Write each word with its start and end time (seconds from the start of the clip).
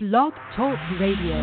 Blog 0.00 0.32
Talk 0.54 0.78
Radio. 1.00 1.34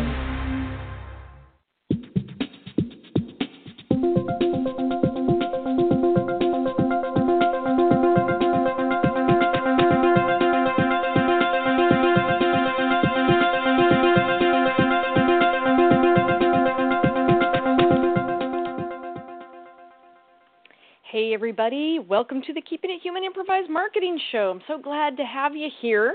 Hey, 21.04 21.34
everybody. 21.34 21.98
Welcome 21.98 22.40
to 22.40 22.54
the 22.54 22.62
Keeping 22.62 22.90
It 22.90 23.02
Human 23.02 23.22
Improvised 23.22 23.68
Marketing 23.68 24.18
Show. 24.32 24.50
I'm 24.50 24.62
so 24.66 24.78
glad 24.78 25.18
to 25.18 25.24
have 25.24 25.54
you 25.54 25.68
here. 25.82 26.14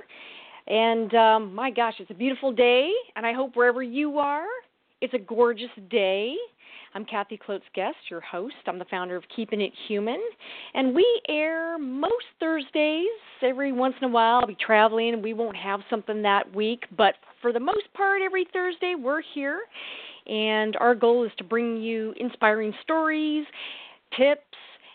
And 0.71 1.13
um, 1.15 1.53
my 1.53 1.69
gosh, 1.69 1.95
it's 1.99 2.11
a 2.11 2.13
beautiful 2.13 2.53
day, 2.53 2.89
and 3.17 3.25
I 3.25 3.33
hope 3.33 3.57
wherever 3.57 3.83
you 3.83 4.19
are, 4.19 4.45
it's 5.01 5.13
a 5.13 5.19
gorgeous 5.19 5.69
day. 5.89 6.33
I'm 6.95 7.03
Kathy 7.03 7.37
Klotz 7.37 7.65
Guest, 7.75 7.97
your 8.09 8.21
host. 8.21 8.55
I'm 8.65 8.79
the 8.79 8.85
founder 8.85 9.17
of 9.17 9.23
Keeping 9.35 9.59
It 9.59 9.73
Human, 9.89 10.21
and 10.73 10.95
we 10.95 11.05
air 11.27 11.77
most 11.77 12.23
Thursdays. 12.39 13.07
Every 13.41 13.73
once 13.73 13.95
in 14.01 14.07
a 14.07 14.11
while, 14.11 14.39
I'll 14.39 14.47
be 14.47 14.55
traveling, 14.65 15.13
and 15.13 15.21
we 15.21 15.33
won't 15.33 15.57
have 15.57 15.81
something 15.89 16.21
that 16.21 16.55
week, 16.55 16.85
but 16.95 17.15
for 17.41 17.51
the 17.51 17.59
most 17.59 17.91
part, 17.93 18.21
every 18.21 18.47
Thursday, 18.53 18.95
we're 18.97 19.23
here. 19.33 19.63
And 20.25 20.77
our 20.77 20.95
goal 20.95 21.25
is 21.25 21.31
to 21.39 21.43
bring 21.43 21.81
you 21.81 22.13
inspiring 22.17 22.73
stories, 22.81 23.45
tips, 24.17 24.45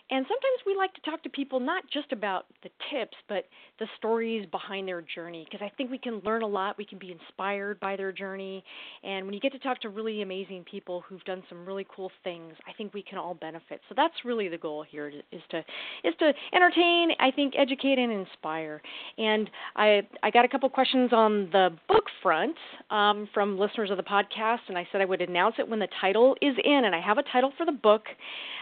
and 0.09 0.25
sometimes 0.25 0.59
we 0.65 0.75
like 0.75 0.93
to 0.93 1.01
talk 1.01 1.21
to 1.23 1.29
people 1.29 1.59
not 1.59 1.83
just 1.91 2.13
about 2.13 2.45
the 2.63 2.69
tips, 2.91 3.17
but 3.27 3.45
the 3.79 3.87
stories 3.97 4.45
behind 4.51 4.87
their 4.87 5.01
journey, 5.01 5.45
because 5.49 5.65
I 5.65 5.71
think 5.75 5.91
we 5.91 5.97
can 5.97 6.21
learn 6.23 6.43
a 6.43 6.47
lot. 6.47 6.77
We 6.77 6.85
can 6.85 6.97
be 6.97 7.11
inspired 7.11 7.79
by 7.81 7.97
their 7.97 8.13
journey. 8.13 8.63
And 9.03 9.25
when 9.25 9.33
you 9.33 9.41
get 9.41 9.51
to 9.51 9.59
talk 9.59 9.81
to 9.81 9.89
really 9.89 10.21
amazing 10.21 10.63
people 10.69 11.03
who've 11.07 11.23
done 11.25 11.43
some 11.49 11.65
really 11.65 11.85
cool 11.93 12.09
things, 12.23 12.53
I 12.67 12.71
think 12.73 12.93
we 12.93 13.03
can 13.03 13.17
all 13.17 13.33
benefit. 13.33 13.81
So 13.89 13.95
that's 13.97 14.13
really 14.23 14.47
the 14.47 14.57
goal 14.57 14.85
here 14.89 15.11
is 15.31 15.41
to 15.51 15.59
is 16.03 16.13
to 16.19 16.33
entertain, 16.53 17.11
I 17.19 17.31
think 17.31 17.55
educate 17.57 17.99
and 17.99 18.11
inspire. 18.11 18.81
And 19.17 19.49
I 19.75 20.01
I 20.23 20.31
got 20.31 20.45
a 20.45 20.47
couple 20.47 20.69
questions 20.69 21.11
on 21.11 21.49
the 21.51 21.69
book 21.89 22.05
front 22.23 22.55
um, 22.89 23.27
from 23.33 23.59
listeners 23.59 23.91
of 23.91 23.97
the 23.97 24.03
podcast, 24.03 24.59
and 24.69 24.77
I 24.77 24.87
said 24.91 25.01
I 25.01 25.05
would 25.05 25.21
announce 25.21 25.55
it 25.59 25.67
when 25.67 25.79
the 25.79 25.89
title 25.99 26.35
is 26.41 26.55
in, 26.63 26.85
and 26.85 26.95
I 26.95 27.01
have 27.01 27.17
a 27.17 27.23
title 27.23 27.51
for 27.57 27.65
the 27.65 27.71
book. 27.73 28.03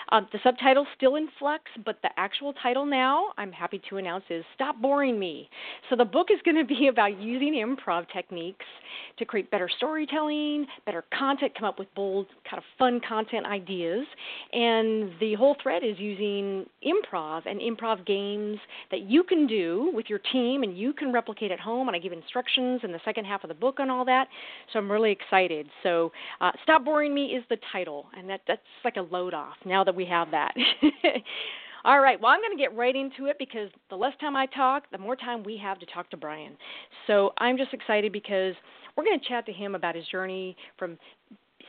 Um, 0.09 0.27
the 0.31 0.39
subtitle's 0.43 0.87
still 0.95 1.15
in 1.15 1.27
but 1.39 1.97
the 2.01 2.09
actual 2.17 2.53
title 2.61 2.85
now, 2.85 3.33
I'm 3.37 3.51
happy 3.51 3.81
to 3.89 3.97
announce, 3.97 4.23
is 4.29 4.43
Stop 4.55 4.81
Boring 4.81 5.19
Me. 5.19 5.49
So 5.89 5.95
the 5.95 6.05
book 6.05 6.27
is 6.31 6.39
going 6.43 6.55
to 6.65 6.65
be 6.65 6.87
about 6.87 7.19
using 7.19 7.53
improv 7.53 8.05
techniques 8.11 8.65
to 9.17 9.25
create 9.25 9.49
better 9.51 9.69
storytelling, 9.77 10.65
better 10.85 11.03
content, 11.17 11.53
come 11.57 11.67
up 11.67 11.79
with 11.79 11.93
bold, 11.95 12.27
kind 12.49 12.57
of 12.57 12.63
fun 12.77 13.01
content 13.07 13.45
ideas. 13.45 14.05
And 14.53 15.11
the 15.19 15.35
whole 15.37 15.55
thread 15.61 15.83
is 15.83 15.97
using 15.99 16.65
improv 16.85 17.43
and 17.45 17.59
improv 17.59 18.05
games 18.05 18.57
that 18.91 19.01
you 19.01 19.23
can 19.23 19.47
do 19.47 19.91
with 19.93 20.05
your 20.09 20.19
team 20.31 20.63
and 20.63 20.77
you 20.77 20.93
can 20.93 21.11
replicate 21.11 21.51
at 21.51 21.59
home. 21.59 21.87
And 21.87 21.95
I 21.95 21.99
give 21.99 22.13
instructions 22.13 22.81
in 22.83 22.91
the 22.91 22.99
second 23.05 23.25
half 23.25 23.43
of 23.43 23.47
the 23.49 23.53
book 23.53 23.79
on 23.79 23.89
all 23.89 24.05
that. 24.05 24.27
So 24.71 24.79
I'm 24.79 24.91
really 24.91 25.11
excited. 25.11 25.67
So 25.83 26.11
uh, 26.41 26.51
Stop 26.63 26.85
Boring 26.85 27.13
Me 27.13 27.27
is 27.27 27.43
the 27.49 27.57
title, 27.71 28.05
and 28.17 28.29
that, 28.29 28.41
that's 28.47 28.61
like 28.83 28.97
a 28.97 29.01
load 29.01 29.33
off 29.33 29.55
now 29.65 29.83
that 29.83 29.95
we 29.95 30.05
have 30.05 30.31
that. 30.31 30.53
All 31.83 31.99
right, 31.99 32.19
well, 32.19 32.31
I'm 32.31 32.39
going 32.39 32.57
to 32.57 32.61
get 32.61 32.75
right 32.75 32.95
into 32.95 33.27
it 33.27 33.37
because 33.37 33.69
the 33.91 33.95
less 33.95 34.13
time 34.19 34.35
I 34.35 34.47
talk, 34.47 34.89
the 34.91 34.97
more 34.97 35.15
time 35.15 35.43
we 35.43 35.55
have 35.57 35.77
to 35.79 35.85
talk 35.85 36.09
to 36.09 36.17
Bryan. 36.17 36.57
So 37.05 37.31
I'm 37.37 37.57
just 37.57 37.73
excited 37.73 38.11
because 38.11 38.55
we're 38.97 39.03
going 39.03 39.19
to 39.19 39.27
chat 39.27 39.45
to 39.45 39.53
him 39.53 39.75
about 39.75 39.93
his 39.93 40.07
journey 40.07 40.57
from 40.79 40.97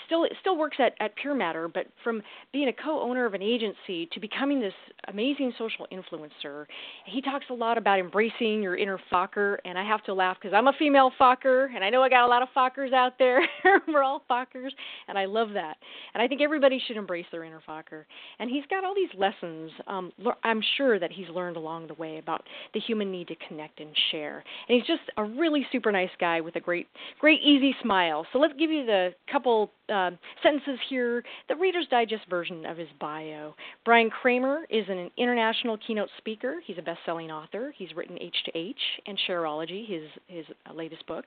still 0.07 0.27
still 0.41 0.57
works 0.57 0.77
at, 0.79 0.95
at 1.01 1.17
Purematter, 1.17 1.69
but 1.73 1.87
from 2.05 2.23
being 2.53 2.69
a 2.69 2.73
co-owner 2.73 3.25
of 3.25 3.35
an 3.35 3.43
agency 3.43 4.07
to 4.13 4.21
becoming 4.21 4.61
this 4.61 4.75
amazing 5.09 5.53
social 5.59 5.87
influencer, 5.93 6.67
he 7.07 7.21
talks 7.21 7.47
a 7.51 7.55
lot 7.55 7.79
about 7.79 7.99
embracing 7.99 8.63
your 8.63 8.77
inner 8.77 8.99
Focker, 9.13 9.57
and 9.65 9.79
I 9.79 9.85
have 9.85 10.03
to 10.05 10.15
laugh 10.15 10.37
because 10.41 10.55
I'm 10.55 10.69
a 10.69 10.73
female 10.79 11.11
Focker, 11.21 11.69
and 11.75 11.85
I 11.85 11.91
know 11.91 12.03
I 12.03 12.09
got 12.09 12.25
a 12.25 12.29
lot 12.29 12.43
of 12.43 12.49
Fockers 12.57 12.93
out 12.93 13.19
there. 13.19 13.41
We're 13.89 14.03
all 14.03 14.23
Fockers, 14.31 14.71
and 15.09 15.19
I 15.19 15.25
love 15.25 15.49
that. 15.55 15.77
And 16.15 16.23
I 16.23 16.29
think 16.29 16.41
everybody 16.41 16.81
should 16.87 16.97
embrace 16.97 17.27
their 17.31 17.45
inner 17.45 17.63
Focker. 17.69 18.05
And 18.39 18.51
he's 18.51 18.65
got 18.69 18.85
all 18.85 18.95
these 18.95 19.09
lessons. 19.17 19.71
Um, 19.87 20.13
I'm 20.45 20.63
sure 20.77 20.99
that 20.99 21.13
he's 21.13 21.29
learned 21.29 21.57
along 21.57 21.89
the 21.89 21.95
way 21.95 22.19
about 22.19 22.45
the 22.75 22.81
human 22.81 23.11
need 23.11 23.29
to 23.29 23.37
connect 23.49 23.81
and 23.81 23.91
share. 24.11 24.45
And 24.69 24.77
he's 24.77 24.87
just 24.87 25.03
a 25.17 25.25
really 25.25 25.67
super 25.73 25.93
nice 25.93 26.11
guy 26.19 26.41
with 26.41 26.57
a 26.57 26.61
great, 26.61 26.89
great 27.21 27.41
easy 27.43 27.75
smile. 27.83 28.27
So 28.33 28.39
let's 28.39 28.55
give 28.59 28.71
you 28.71 28.87
the 28.87 29.11
couple 29.31 29.71
uh, 29.93 30.11
sentences 30.43 30.79
here, 30.89 31.23
the 31.49 31.57
Reader's 31.57 31.87
Digest 31.89 32.25
version 32.29 32.67
of 32.67 32.77
his 32.77 32.89
bio. 33.01 33.55
Bryan 33.85 34.11
Kramer 34.11 34.67
is 34.71 34.85
an 34.89 35.11
international 35.17 35.79
keynote 35.87 36.09
speaker. 36.19 36.57
He's 36.65 36.79
a 36.79 36.83
best-selling 36.83 37.31
author. 37.31 37.73
He's 37.77 37.95
written 37.95 38.19
H 38.21 38.37
to 38.47 38.59
H 38.59 38.81
and 39.07 39.19
Shareology, 39.29 39.87
his 39.87 40.03
his 40.27 40.47
latest 40.75 41.07
book. 41.07 41.25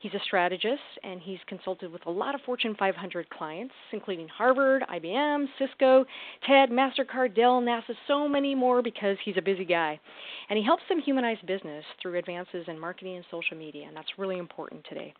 He's 0.00 0.14
a 0.14 0.20
strategist 0.24 0.82
and 1.02 1.20
he's 1.20 1.38
consulted 1.46 1.90
with 1.92 2.04
a 2.06 2.10
lot 2.10 2.34
of 2.34 2.40
Fortune 2.42 2.76
500 2.78 3.28
clients, 3.30 3.74
including 3.92 4.28
Harvard, 4.28 4.84
IBM, 4.90 5.46
Cisco, 5.58 6.04
TED, 6.46 6.70
Mastercard, 6.70 7.34
Dell, 7.34 7.60
NASA, 7.60 7.94
so 8.06 8.28
many 8.28 8.54
more 8.54 8.82
because 8.82 9.16
he's 9.24 9.36
a 9.36 9.42
busy 9.42 9.64
guy. 9.64 9.98
And 10.50 10.58
he 10.58 10.64
helps 10.64 10.82
them 10.88 11.00
humanize 11.00 11.38
business 11.46 11.84
through 12.00 12.18
advances 12.18 12.64
in 12.68 12.78
marketing 12.78 13.16
and 13.16 13.24
social 13.30 13.56
media, 13.56 13.86
and 13.86 13.96
that's 13.96 14.18
really 14.18 14.38
important 14.38 14.84
today. 14.88 15.14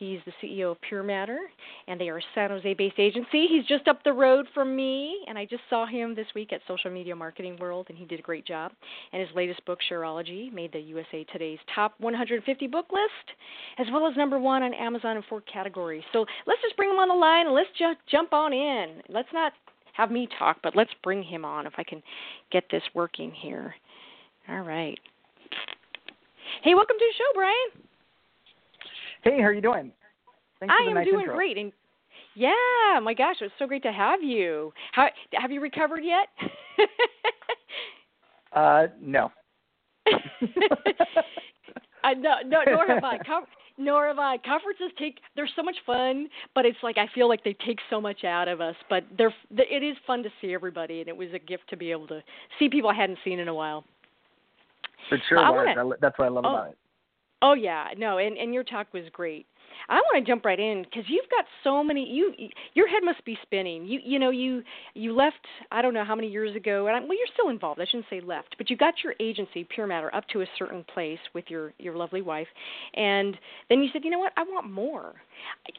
He's 0.00 0.20
the 0.24 0.32
CEO 0.42 0.70
of 0.70 0.80
Purematter, 0.80 1.40
and 1.86 2.00
they 2.00 2.08
are 2.08 2.16
a 2.16 2.22
San 2.34 2.48
Jose 2.48 2.72
based 2.72 2.98
agency. 2.98 3.46
He's 3.46 3.66
just 3.66 3.86
up 3.86 4.02
the 4.02 4.14
road 4.14 4.46
from 4.54 4.74
me, 4.74 5.18
and 5.28 5.36
I 5.36 5.44
just 5.44 5.60
saw 5.68 5.84
him 5.84 6.14
this 6.14 6.26
week 6.34 6.54
at 6.54 6.62
Social 6.66 6.90
Media 6.90 7.14
Marketing 7.14 7.58
World, 7.58 7.84
and 7.90 7.98
he 7.98 8.06
did 8.06 8.18
a 8.18 8.22
great 8.22 8.46
job. 8.46 8.72
And 9.12 9.20
his 9.20 9.28
latest 9.36 9.62
book, 9.66 9.78
Shareology, 9.90 10.50
made 10.54 10.72
the 10.72 10.80
USA 10.80 11.24
Today's 11.24 11.58
top 11.74 11.96
150 11.98 12.66
book 12.68 12.86
list, 12.90 13.36
as 13.76 13.88
well 13.92 14.06
as 14.06 14.16
number 14.16 14.38
one 14.38 14.62
on 14.62 14.72
Amazon 14.72 15.18
in 15.18 15.22
four 15.28 15.42
categories. 15.42 16.02
So 16.14 16.24
let's 16.46 16.62
just 16.62 16.78
bring 16.78 16.88
him 16.88 16.98
on 16.98 17.08
the 17.08 17.14
line 17.14 17.44
and 17.44 17.54
let's 17.54 17.68
just 17.78 17.98
jump 18.10 18.32
on 18.32 18.54
in. 18.54 19.02
Let's 19.10 19.28
not 19.34 19.52
have 19.92 20.10
me 20.10 20.28
talk, 20.38 20.60
but 20.62 20.74
let's 20.74 20.92
bring 21.04 21.22
him 21.22 21.44
on 21.44 21.66
if 21.66 21.74
I 21.76 21.84
can 21.84 22.02
get 22.50 22.64
this 22.70 22.82
working 22.94 23.32
here. 23.32 23.74
All 24.48 24.62
right. 24.62 24.98
Hey, 26.62 26.74
welcome 26.74 26.96
to 26.98 27.04
the 27.04 27.14
show, 27.18 27.34
Bryan. 27.34 27.89
Hey, 29.22 29.38
how 29.38 29.44
are 29.44 29.52
you 29.52 29.60
doing? 29.60 29.92
Thanks 30.58 30.74
I 30.78 30.88
am 30.88 30.94
nice 30.94 31.06
doing 31.06 31.20
intro. 31.20 31.36
great. 31.36 31.58
And 31.58 31.72
yeah, 32.34 33.00
my 33.02 33.14
gosh, 33.14 33.36
it 33.40 33.44
was 33.44 33.52
so 33.58 33.66
great 33.66 33.82
to 33.82 33.92
have 33.92 34.22
you. 34.22 34.72
How 34.92 35.08
have 35.34 35.50
you 35.50 35.60
recovered 35.60 36.02
yet? 36.04 36.28
uh, 38.52 38.86
no. 39.00 39.32
uh, 42.04 42.10
no, 42.16 42.34
no, 42.46 42.62
nor 42.66 42.86
have 42.86 43.04
I. 43.04 43.18
Com- 43.18 43.46
nor 43.78 44.06
have 44.06 44.18
I. 44.18 44.38
Conferences 44.38 44.90
take 44.98 45.18
they're 45.34 45.48
so 45.56 45.62
much 45.62 45.76
fun, 45.86 46.28
but 46.54 46.66
it's 46.66 46.78
like 46.82 46.98
I 46.98 47.08
feel 47.14 47.28
like 47.28 47.42
they 47.44 47.56
take 47.66 47.78
so 47.88 48.00
much 48.00 48.24
out 48.24 48.48
of 48.48 48.60
us. 48.60 48.76
But 48.88 49.04
they're 49.16 49.34
it 49.50 49.82
is 49.82 49.96
fun 50.06 50.22
to 50.22 50.30
see 50.40 50.54
everybody, 50.54 51.00
and 51.00 51.08
it 51.08 51.16
was 51.16 51.28
a 51.34 51.38
gift 51.38 51.64
to 51.70 51.76
be 51.76 51.90
able 51.90 52.06
to 52.08 52.22
see 52.58 52.68
people 52.68 52.90
I 52.90 52.94
hadn't 52.94 53.18
seen 53.24 53.38
in 53.38 53.48
a 53.48 53.54
while. 53.54 53.84
It 55.10 55.20
sure 55.28 55.38
I 55.38 55.50
was. 55.50 55.74
wanna, 55.76 55.88
I, 55.88 55.96
that's 56.00 56.18
what 56.18 56.26
I 56.26 56.28
love 56.28 56.44
oh, 56.46 56.54
about 56.54 56.68
it. 56.70 56.78
Oh 57.42 57.54
yeah, 57.54 57.88
no, 57.96 58.18
and 58.18 58.36
and 58.36 58.52
your 58.52 58.64
talk 58.64 58.92
was 58.92 59.04
great. 59.12 59.46
I 59.88 59.94
want 59.94 60.24
to 60.24 60.30
jump 60.30 60.44
right 60.44 60.60
in 60.60 60.82
because 60.82 61.04
you've 61.08 61.28
got 61.30 61.44
so 61.64 61.82
many. 61.82 62.08
You 62.08 62.32
your 62.74 62.86
head 62.88 63.02
must 63.02 63.24
be 63.24 63.38
spinning. 63.42 63.86
You 63.86 64.00
you 64.04 64.18
know 64.18 64.30
you 64.30 64.62
you 64.94 65.14
left 65.14 65.46
I 65.72 65.80
don't 65.82 65.94
know 65.94 66.04
how 66.04 66.14
many 66.14 66.28
years 66.28 66.54
ago, 66.54 66.86
and 66.86 66.96
I, 66.96 67.00
well 67.00 67.16
you're 67.16 67.26
still 67.32 67.48
involved. 67.48 67.80
I 67.80 67.86
shouldn't 67.86 68.06
say 68.10 68.20
left, 68.20 68.56
but 68.58 68.68
you 68.68 68.76
got 68.76 68.94
your 69.02 69.14
agency 69.20 69.64
Purematter 69.64 70.14
up 70.14 70.26
to 70.28 70.42
a 70.42 70.46
certain 70.58 70.84
place 70.92 71.18
with 71.34 71.44
your 71.48 71.72
your 71.78 71.96
lovely 71.96 72.22
wife, 72.22 72.48
and 72.94 73.36
then 73.68 73.82
you 73.82 73.88
said, 73.92 74.04
you 74.04 74.10
know 74.10 74.18
what, 74.18 74.32
I 74.36 74.42
want 74.42 74.70
more. 74.70 75.14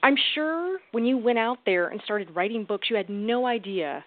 I'm 0.04 0.16
sure 0.34 0.80
when 0.94 1.06
you 1.06 1.18
went 1.18 1.38
out 1.38 1.60
there 1.66 1.90
and 1.90 2.02
started 2.04 2.36
writing 2.36 2.66
books, 2.66 2.90
you 2.90 2.96
had 2.96 3.10
no 3.10 3.46
idea 3.46 4.04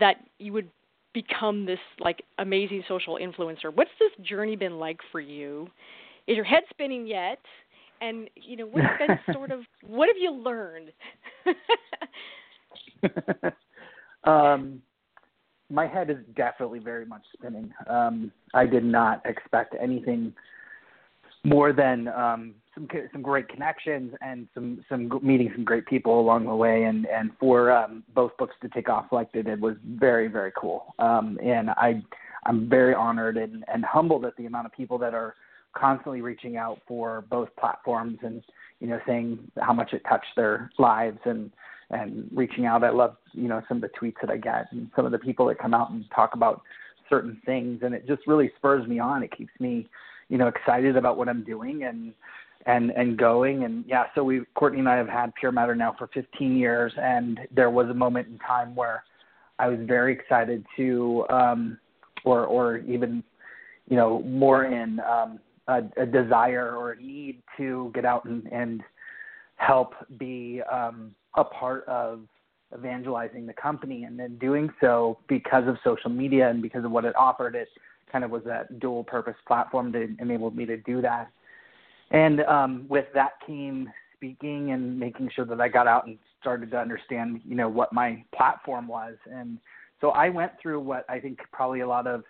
that 0.00 0.16
you 0.38 0.52
would 0.52 0.68
become 1.14 1.64
this 1.64 1.78
like 2.00 2.22
amazing 2.38 2.82
social 2.88 3.18
influencer. 3.18 3.74
What's 3.74 3.90
this 3.98 4.10
journey 4.26 4.56
been 4.56 4.78
like 4.78 4.98
for 5.12 5.20
you? 5.20 5.70
Is 6.26 6.36
your 6.36 6.44
head 6.44 6.62
spinning 6.70 7.06
yet? 7.06 7.38
And 8.00 8.28
you 8.34 8.56
know, 8.56 8.66
what's 8.66 8.86
been 8.98 9.18
sort 9.34 9.50
of 9.50 9.60
what 9.86 10.08
have 10.08 10.16
you 10.18 10.32
learned? 10.32 10.92
um, 14.24 14.82
my 15.70 15.86
head 15.86 16.10
is 16.10 16.18
definitely 16.36 16.78
very 16.78 17.06
much 17.06 17.22
spinning. 17.32 17.72
Um, 17.88 18.32
I 18.52 18.66
did 18.66 18.84
not 18.84 19.22
expect 19.24 19.74
anything 19.80 20.32
more 21.44 21.72
than 21.72 22.08
um, 22.08 22.54
some 22.74 22.88
some 23.12 23.22
great 23.22 23.48
connections 23.48 24.14
and 24.22 24.48
some 24.54 24.82
some 24.88 25.10
meeting 25.22 25.50
some 25.54 25.64
great 25.64 25.86
people 25.86 26.20
along 26.20 26.46
the 26.46 26.54
way, 26.54 26.84
and 26.84 27.06
and 27.06 27.30
for 27.38 27.70
um, 27.70 28.02
both 28.14 28.36
books 28.38 28.54
to 28.62 28.68
take 28.70 28.88
off 28.88 29.06
like 29.12 29.30
they 29.32 29.42
did 29.42 29.60
was 29.60 29.76
very 29.86 30.28
very 30.28 30.52
cool. 30.56 30.94
Um, 30.98 31.38
and 31.42 31.70
I 31.70 32.02
I'm 32.46 32.68
very 32.68 32.94
honored 32.94 33.36
and, 33.36 33.64
and 33.72 33.84
humbled 33.84 34.24
at 34.24 34.36
the 34.36 34.46
amount 34.46 34.66
of 34.66 34.72
people 34.72 34.98
that 34.98 35.14
are 35.14 35.34
constantly 35.74 36.20
reaching 36.20 36.56
out 36.56 36.80
for 36.86 37.24
both 37.30 37.48
platforms 37.58 38.18
and 38.22 38.42
you 38.80 38.86
know 38.86 38.98
saying 39.06 39.38
how 39.60 39.72
much 39.72 39.92
it 39.92 40.02
touched 40.08 40.34
their 40.36 40.70
lives 40.78 41.18
and 41.24 41.50
and 41.90 42.28
reaching 42.32 42.66
out. 42.66 42.84
I 42.84 42.90
love 42.90 43.16
you 43.32 43.48
know 43.48 43.62
some 43.68 43.78
of 43.78 43.82
the 43.82 43.90
tweets 44.00 44.16
that 44.20 44.30
I 44.30 44.36
get 44.36 44.66
and 44.72 44.90
some 44.96 45.06
of 45.06 45.12
the 45.12 45.18
people 45.18 45.46
that 45.46 45.58
come 45.58 45.74
out 45.74 45.90
and 45.90 46.04
talk 46.14 46.34
about 46.34 46.62
certain 47.08 47.40
things, 47.44 47.80
and 47.82 47.94
it 47.94 48.06
just 48.06 48.26
really 48.26 48.50
spurs 48.56 48.86
me 48.88 48.98
on. 48.98 49.22
It 49.22 49.36
keeps 49.36 49.52
me 49.60 49.88
you 50.28 50.38
know 50.38 50.48
excited 50.48 50.96
about 50.96 51.16
what 51.16 51.28
I'm 51.28 51.44
doing 51.44 51.84
and 51.84 52.14
and 52.66 52.90
and 52.92 53.18
going 53.18 53.64
and 53.64 53.84
yeah 53.86 54.04
so 54.14 54.24
we 54.24 54.42
courtney 54.54 54.78
and 54.78 54.88
i 54.88 54.96
have 54.96 55.08
had 55.08 55.34
Purematter 55.34 55.74
now 55.74 55.94
for 55.98 56.08
15 56.14 56.56
years 56.56 56.92
and 56.96 57.40
there 57.54 57.70
was 57.70 57.88
a 57.88 57.94
moment 57.94 58.28
in 58.28 58.38
time 58.38 58.74
where 58.74 59.04
i 59.58 59.68
was 59.68 59.78
very 59.82 60.12
excited 60.12 60.64
to 60.76 61.26
um 61.28 61.78
or 62.24 62.46
or 62.46 62.78
even 62.78 63.22
you 63.88 63.96
know 63.96 64.22
more 64.22 64.64
in 64.64 64.98
um 65.00 65.38
a, 65.68 65.82
a 65.96 66.06
desire 66.06 66.76
or 66.76 66.92
a 66.92 66.96
need 67.02 67.42
to 67.56 67.90
get 67.94 68.04
out 68.04 68.24
and 68.24 68.46
and 68.52 68.82
help 69.56 69.94
be 70.18 70.60
um 70.70 71.14
a 71.36 71.44
part 71.44 71.84
of 71.86 72.20
evangelizing 72.74 73.46
the 73.46 73.52
company 73.52 74.04
and 74.04 74.18
then 74.18 74.36
doing 74.38 74.68
so 74.80 75.18
because 75.28 75.66
of 75.68 75.76
social 75.84 76.10
media 76.10 76.48
and 76.48 76.60
because 76.60 76.84
of 76.84 76.90
what 76.90 77.04
it 77.04 77.14
offered 77.16 77.54
it 77.54 77.68
kind 78.10 78.24
of 78.24 78.30
was 78.30 78.42
that 78.44 78.80
dual 78.80 79.04
purpose 79.04 79.36
platform 79.46 79.92
that 79.92 80.08
enabled 80.18 80.56
me 80.56 80.66
to 80.66 80.76
do 80.78 81.00
that 81.00 81.30
and 82.10 82.40
um, 82.42 82.86
with 82.88 83.06
that 83.14 83.32
came 83.46 83.88
speaking 84.14 84.72
and 84.72 84.98
making 84.98 85.30
sure 85.34 85.44
that 85.44 85.60
I 85.60 85.68
got 85.68 85.86
out 85.86 86.06
and 86.06 86.18
started 86.40 86.70
to 86.70 86.78
understand, 86.78 87.40
you 87.44 87.54
know, 87.54 87.68
what 87.68 87.92
my 87.92 88.22
platform 88.34 88.86
was. 88.86 89.14
And 89.30 89.58
so 90.00 90.10
I 90.10 90.28
went 90.28 90.52
through 90.60 90.80
what 90.80 91.04
I 91.08 91.18
think 91.18 91.40
probably 91.52 91.80
a 91.80 91.88
lot 91.88 92.06
of 92.06 92.22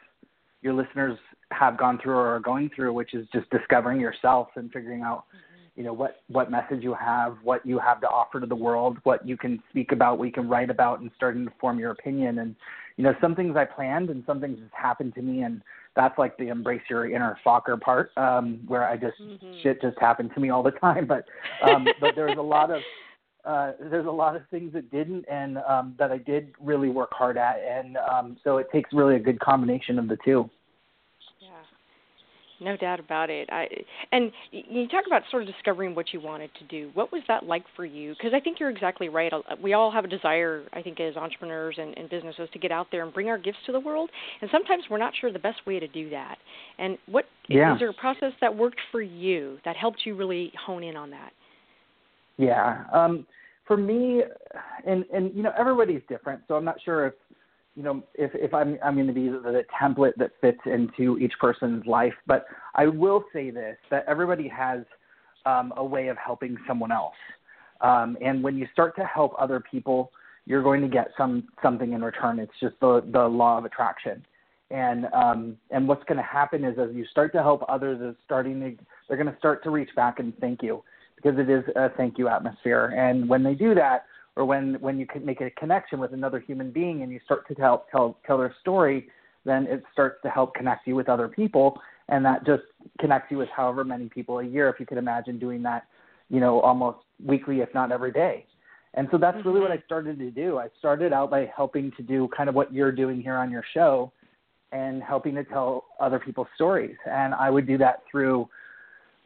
your 0.64 0.72
listeners 0.72 1.16
have 1.52 1.78
gone 1.78 2.00
through 2.02 2.14
or 2.14 2.34
are 2.34 2.40
going 2.40 2.70
through, 2.74 2.92
which 2.94 3.14
is 3.14 3.28
just 3.32 3.48
discovering 3.50 4.00
yourself 4.00 4.48
and 4.56 4.72
figuring 4.72 5.02
out, 5.02 5.26
mm-hmm. 5.28 5.80
you 5.80 5.84
know, 5.84 5.92
what 5.92 6.22
what 6.28 6.50
message 6.50 6.82
you 6.82 6.94
have, 6.94 7.36
what 7.42 7.64
you 7.64 7.78
have 7.78 8.00
to 8.00 8.08
offer 8.08 8.40
to 8.40 8.46
the 8.46 8.56
world, 8.56 8.96
what 9.04 9.26
you 9.28 9.36
can 9.36 9.62
speak 9.70 9.92
about, 9.92 10.18
what 10.18 10.24
you 10.24 10.32
can 10.32 10.48
write 10.48 10.70
about, 10.70 11.00
and 11.00 11.10
starting 11.14 11.44
to 11.44 11.52
form 11.60 11.78
your 11.78 11.90
opinion. 11.90 12.38
And 12.38 12.56
you 12.96 13.04
know, 13.04 13.14
some 13.20 13.34
things 13.34 13.56
I 13.56 13.66
planned 13.66 14.08
and 14.08 14.24
some 14.26 14.40
things 14.40 14.58
just 14.58 14.74
happened 14.74 15.14
to 15.16 15.22
me, 15.22 15.42
and 15.42 15.60
that's 15.94 16.18
like 16.18 16.36
the 16.38 16.48
embrace 16.48 16.82
your 16.88 17.10
inner 17.10 17.38
Focker 17.46 17.78
part, 17.78 18.10
um, 18.16 18.60
where 18.66 18.88
I 18.88 18.96
just 18.96 19.20
mm-hmm. 19.20 19.52
shit 19.62 19.82
just 19.82 19.98
happened 20.00 20.30
to 20.34 20.40
me 20.40 20.48
all 20.48 20.62
the 20.62 20.72
time. 20.72 21.06
But 21.06 21.26
um, 21.62 21.86
but 22.00 22.14
there's 22.16 22.38
a 22.38 22.42
lot 22.42 22.70
of 22.70 22.80
uh, 23.44 23.72
there's 23.90 24.06
a 24.06 24.10
lot 24.10 24.36
of 24.36 24.42
things 24.50 24.72
that 24.72 24.90
didn't, 24.90 25.24
and 25.30 25.58
um, 25.68 25.94
that 25.98 26.10
I 26.10 26.18
did 26.18 26.52
really 26.60 26.88
work 26.88 27.10
hard 27.12 27.36
at, 27.36 27.56
and 27.58 27.98
um, 27.98 28.36
so 28.42 28.56
it 28.56 28.68
takes 28.72 28.90
really 28.92 29.16
a 29.16 29.18
good 29.18 29.38
combination 29.38 29.98
of 29.98 30.08
the 30.08 30.16
two. 30.24 30.48
Yeah, 31.40 31.50
No 32.60 32.76
doubt 32.78 33.00
about 33.00 33.28
it. 33.28 33.50
I 33.52 33.66
and 34.12 34.32
you 34.50 34.88
talk 34.88 35.04
about 35.06 35.24
sort 35.30 35.42
of 35.42 35.48
discovering 35.48 35.94
what 35.94 36.14
you 36.14 36.20
wanted 36.20 36.50
to 36.58 36.64
do. 36.64 36.90
What 36.94 37.12
was 37.12 37.20
that 37.28 37.44
like 37.44 37.64
for 37.76 37.84
you? 37.84 38.14
Because 38.14 38.32
I 38.34 38.40
think 38.40 38.58
you're 38.58 38.70
exactly 38.70 39.10
right. 39.10 39.30
We 39.62 39.74
all 39.74 39.90
have 39.90 40.06
a 40.06 40.08
desire, 40.08 40.64
I 40.72 40.80
think, 40.80 40.98
as 41.00 41.14
entrepreneurs 41.14 41.76
and, 41.78 41.96
and 41.98 42.08
businesses, 42.08 42.48
to 42.54 42.58
get 42.58 42.72
out 42.72 42.86
there 42.90 43.04
and 43.04 43.12
bring 43.12 43.28
our 43.28 43.38
gifts 43.38 43.58
to 43.66 43.72
the 43.72 43.80
world. 43.80 44.08
And 44.40 44.50
sometimes 44.50 44.84
we're 44.88 44.96
not 44.96 45.12
sure 45.20 45.30
the 45.30 45.38
best 45.38 45.66
way 45.66 45.78
to 45.78 45.88
do 45.88 46.08
that. 46.10 46.38
And 46.78 46.96
what 47.06 47.26
yeah. 47.48 47.74
is 47.74 47.78
there 47.80 47.90
a 47.90 47.94
process 47.94 48.32
that 48.40 48.56
worked 48.56 48.80
for 48.90 49.02
you 49.02 49.58
that 49.66 49.76
helped 49.76 50.06
you 50.06 50.14
really 50.14 50.50
hone 50.64 50.82
in 50.82 50.96
on 50.96 51.10
that? 51.10 51.32
Yeah. 52.36 52.84
Um, 52.92 53.26
for 53.66 53.76
me, 53.76 54.22
and 54.86 55.04
and 55.12 55.34
you 55.34 55.42
know 55.42 55.52
everybody's 55.58 56.02
different, 56.08 56.42
so 56.48 56.54
I'm 56.54 56.64
not 56.64 56.76
sure 56.84 57.06
if 57.06 57.14
you 57.76 57.82
know, 57.82 58.02
if, 58.14 58.30
if 58.34 58.54
I'm, 58.54 58.78
I'm 58.84 58.94
going 58.94 59.08
to 59.08 59.12
be 59.12 59.28
the, 59.28 59.40
the 59.40 59.64
template 59.80 60.12
that 60.16 60.30
fits 60.40 60.60
into 60.64 61.18
each 61.18 61.32
person's 61.40 61.84
life. 61.86 62.14
But 62.26 62.46
I 62.74 62.86
will 62.86 63.24
say 63.32 63.50
this, 63.50 63.76
that 63.90 64.04
everybody 64.06 64.48
has 64.48 64.82
um, 65.44 65.72
a 65.76 65.84
way 65.84 66.08
of 66.08 66.16
helping 66.16 66.56
someone 66.66 66.92
else. 66.92 67.14
Um, 67.80 68.16
and 68.24 68.42
when 68.42 68.56
you 68.56 68.66
start 68.72 68.94
to 68.96 69.04
help 69.04 69.34
other 69.38 69.60
people, 69.60 70.12
you're 70.46 70.62
going 70.62 70.82
to 70.82 70.88
get 70.88 71.08
some 71.16 71.48
something 71.62 71.94
in 71.94 72.04
return. 72.04 72.38
It's 72.38 72.52
just 72.60 72.74
the, 72.80 73.02
the 73.12 73.24
law 73.26 73.58
of 73.58 73.64
attraction. 73.64 74.24
And 74.70 75.06
um, 75.12 75.56
and 75.70 75.88
what's 75.88 76.04
going 76.04 76.18
to 76.18 76.22
happen 76.22 76.64
is 76.64 76.78
as 76.78 76.94
you 76.94 77.04
start 77.06 77.32
to 77.32 77.42
help 77.42 77.64
others, 77.68 78.00
is 78.00 78.16
starting 78.24 78.60
to 78.60 78.76
they're 79.08 79.16
going 79.16 79.30
to 79.30 79.38
start 79.38 79.62
to 79.64 79.70
reach 79.70 79.90
back 79.96 80.18
and 80.20 80.32
thank 80.38 80.62
you 80.62 80.82
because 81.24 81.38
it 81.38 81.48
is 81.48 81.64
a 81.76 81.90
thank 81.96 82.18
you 82.18 82.28
atmosphere. 82.28 82.86
And 82.96 83.28
when 83.28 83.42
they 83.42 83.54
do 83.54 83.74
that, 83.74 84.04
or 84.36 84.44
when 84.44 84.74
when 84.80 84.98
you 84.98 85.06
can 85.06 85.24
make 85.24 85.40
a 85.40 85.50
connection 85.50 86.00
with 86.00 86.12
another 86.12 86.40
human 86.40 86.70
being 86.70 87.02
and 87.02 87.12
you 87.12 87.20
start 87.24 87.46
to 87.48 87.54
tell 87.54 87.86
tell 87.90 88.18
tell 88.26 88.36
their 88.36 88.54
story, 88.60 89.08
then 89.44 89.66
it 89.66 89.82
starts 89.92 90.16
to 90.22 90.30
help 90.30 90.54
connect 90.54 90.86
you 90.86 90.94
with 90.94 91.08
other 91.08 91.28
people, 91.28 91.80
and 92.08 92.24
that 92.24 92.44
just 92.44 92.64
connects 93.00 93.30
you 93.30 93.38
with 93.38 93.48
however 93.56 93.84
many 93.84 94.08
people 94.08 94.40
a 94.40 94.44
year. 94.44 94.68
If 94.68 94.80
you 94.80 94.86
could 94.86 94.98
imagine 94.98 95.38
doing 95.38 95.62
that, 95.62 95.86
you 96.28 96.40
know, 96.40 96.60
almost 96.60 96.98
weekly, 97.24 97.60
if 97.60 97.72
not 97.74 97.92
every 97.92 98.12
day. 98.12 98.46
And 98.96 99.08
so 99.10 99.18
that's 99.18 99.44
really 99.44 99.60
what 99.60 99.70
mm-hmm. 99.70 99.82
I 99.82 99.86
started 99.86 100.18
to 100.18 100.30
do. 100.30 100.58
I 100.58 100.68
started 100.78 101.12
out 101.12 101.30
by 101.30 101.50
helping 101.56 101.90
to 101.96 102.02
do 102.02 102.28
kind 102.36 102.48
of 102.48 102.54
what 102.54 102.72
you're 102.72 102.92
doing 102.92 103.20
here 103.20 103.34
on 103.34 103.50
your 103.50 103.64
show 103.72 104.12
and 104.70 105.02
helping 105.02 105.34
to 105.34 105.44
tell 105.44 105.84
other 106.00 106.18
people's 106.18 106.46
stories. 106.54 106.96
And 107.08 107.34
I 107.34 107.50
would 107.50 107.66
do 107.66 107.78
that 107.78 108.02
through 108.10 108.48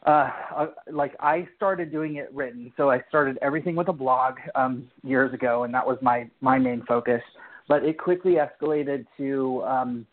uh, 0.06 0.30
uh, 0.56 0.66
like 0.90 1.14
I 1.20 1.48
started 1.56 1.90
doing 1.90 2.16
it 2.16 2.32
written. 2.32 2.72
So 2.76 2.90
I 2.90 3.02
started 3.08 3.38
everything 3.42 3.74
with 3.74 3.88
a 3.88 3.92
blog 3.92 4.34
um, 4.54 4.88
years 5.02 5.34
ago, 5.34 5.64
and 5.64 5.74
that 5.74 5.86
was 5.86 5.98
my 6.02 6.30
my 6.40 6.58
main 6.58 6.84
focus. 6.86 7.22
But 7.68 7.84
it 7.84 7.98
quickly 7.98 8.36
escalated 8.36 9.06
to 9.18 9.62
um, 9.64 10.06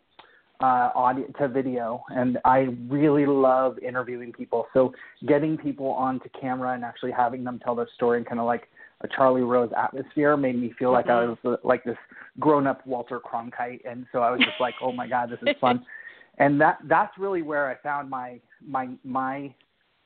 uh, 0.59 0.89
audio 0.95 1.27
to 1.39 1.47
video, 1.47 2.03
and 2.09 2.39
I 2.45 2.67
really 2.89 3.25
love 3.25 3.77
interviewing 3.79 4.33
people. 4.33 4.67
So 4.73 4.93
getting 5.27 5.57
people 5.57 5.87
onto 5.91 6.29
camera 6.39 6.73
and 6.73 6.83
actually 6.83 7.11
having 7.11 7.43
them 7.43 7.59
tell 7.63 7.75
their 7.75 7.87
story, 7.95 8.17
and 8.17 8.25
kind 8.25 8.39
of 8.39 8.47
like 8.47 8.67
a 9.01 9.07
Charlie 9.07 9.43
Rose 9.43 9.71
atmosphere, 9.77 10.35
made 10.35 10.59
me 10.59 10.73
feel 10.79 10.91
like 10.91 11.05
mm-hmm. 11.05 11.45
I 11.45 11.49
was 11.51 11.59
like 11.63 11.83
this 11.83 11.97
grown 12.39 12.65
up 12.65 12.85
Walter 12.87 13.19
Cronkite, 13.19 13.81
and 13.89 14.07
so 14.11 14.19
I 14.19 14.31
was 14.31 14.39
just 14.39 14.59
like, 14.59 14.73
oh 14.81 14.91
my 14.91 15.07
god, 15.07 15.29
this 15.29 15.39
is 15.43 15.55
fun. 15.61 15.85
and 16.37 16.59
that 16.59 16.79
that's 16.87 17.17
really 17.17 17.43
where 17.43 17.69
I 17.69 17.75
found 17.81 18.09
my 18.09 18.39
my 18.65 18.89
my 19.03 19.53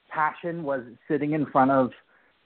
passion 0.10 0.64
was 0.64 0.82
sitting 1.08 1.34
in 1.34 1.46
front 1.48 1.72
of 1.72 1.92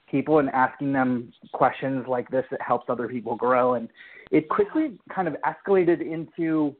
people 0.10 0.40
and 0.40 0.50
asking 0.50 0.94
them 0.94 1.34
questions 1.54 2.06
like 2.08 2.30
this 2.30 2.46
that 2.52 2.62
helps 2.62 2.86
other 2.90 3.08
people 3.08 3.36
grow. 3.36 3.74
And 3.74 3.90
it 4.32 4.50
quickly 4.50 5.00
kind 5.14 5.28
of 5.28 5.36
escalated 5.44 6.02
into 6.02 6.76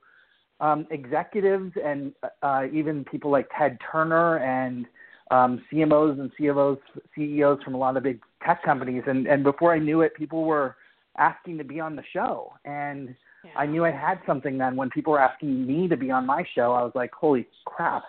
um, 0.60 0.86
executives 0.92 1.74
and 1.84 2.14
uh, 2.42 2.66
even 2.72 3.04
people 3.06 3.32
like 3.32 3.48
Ted 3.58 3.78
Turner 3.92 4.38
and 4.38 4.86
um, 5.32 5.64
CMOs 5.72 6.20
and 6.20 6.32
CFOs, 6.40 6.78
CEOs 7.16 7.64
from 7.64 7.74
a 7.74 7.78
lot 7.78 7.98
of 7.98 8.04
big 8.04 8.20
tech 8.46 8.64
companies. 8.64 9.04
And, 9.08 9.26
and 9.26 9.44
before 9.44 9.74
I 9.74 9.80
knew 9.80 10.02
it, 10.02 10.14
people 10.16 10.44
were 10.44 10.76
asking 11.18 11.58
to 11.58 11.64
be 11.64 11.80
on 11.80 11.96
the 11.96 12.04
show. 12.14 12.54
And 12.66 13.16
yeah. 13.44 13.52
I 13.58 13.66
knew 13.66 13.84
I 13.84 13.92
had 13.92 14.20
something 14.26 14.58
then 14.58 14.76
when 14.76 14.90
people 14.90 15.14
were 15.14 15.20
asking 15.20 15.66
me 15.66 15.88
to 15.88 15.98
be 15.98 16.12
on 16.12 16.26
my 16.26 16.44
show. 16.56 16.74
I 16.74 16.84
was 16.84 16.92
like, 16.96 17.12
holy 17.14 17.48
crap. 17.66 18.04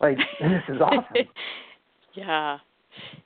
Like, 0.00 0.18
this 0.40 0.62
is 0.68 0.80
awesome. 0.80 1.04
Yeah. 2.14 2.58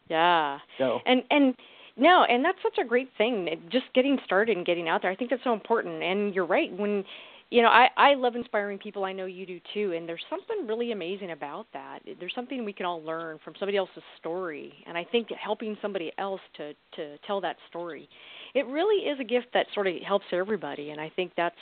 Yeah. 0.08 0.58
So. 0.78 1.00
And 1.06 1.22
and 1.30 1.54
no, 1.96 2.24
and 2.28 2.44
that's 2.44 2.58
such 2.62 2.78
a 2.78 2.86
great 2.86 3.08
thing. 3.16 3.48
Just 3.70 3.86
getting 3.94 4.18
started 4.24 4.56
and 4.56 4.66
getting 4.66 4.88
out 4.88 5.02
there. 5.02 5.10
I 5.10 5.16
think 5.16 5.30
that's 5.30 5.44
so 5.44 5.52
important. 5.52 6.02
And 6.02 6.34
you're 6.34 6.46
right. 6.46 6.70
When 6.76 7.04
you 7.50 7.62
know, 7.62 7.68
I 7.68 7.88
I 7.96 8.14
love 8.14 8.36
inspiring 8.36 8.78
people. 8.78 9.04
I 9.04 9.12
know 9.12 9.26
you 9.26 9.46
do 9.46 9.60
too. 9.72 9.92
And 9.92 10.08
there's 10.08 10.24
something 10.28 10.66
really 10.66 10.92
amazing 10.92 11.30
about 11.30 11.66
that. 11.72 12.00
There's 12.20 12.34
something 12.34 12.64
we 12.64 12.72
can 12.72 12.86
all 12.86 13.02
learn 13.02 13.38
from 13.44 13.54
somebody 13.58 13.78
else's 13.78 14.02
story. 14.18 14.72
And 14.86 14.98
I 14.98 15.04
think 15.04 15.28
helping 15.42 15.76
somebody 15.80 16.12
else 16.18 16.40
to 16.58 16.72
to 16.96 17.16
tell 17.26 17.40
that 17.40 17.56
story, 17.68 18.08
it 18.56 18.66
really 18.66 19.06
is 19.06 19.20
a 19.20 19.24
gift 19.24 19.48
that 19.52 19.66
sort 19.74 19.86
of 19.86 19.94
helps 20.06 20.24
everybody. 20.32 20.90
And 20.90 21.00
I 21.00 21.12
think 21.14 21.32
that's 21.36 21.54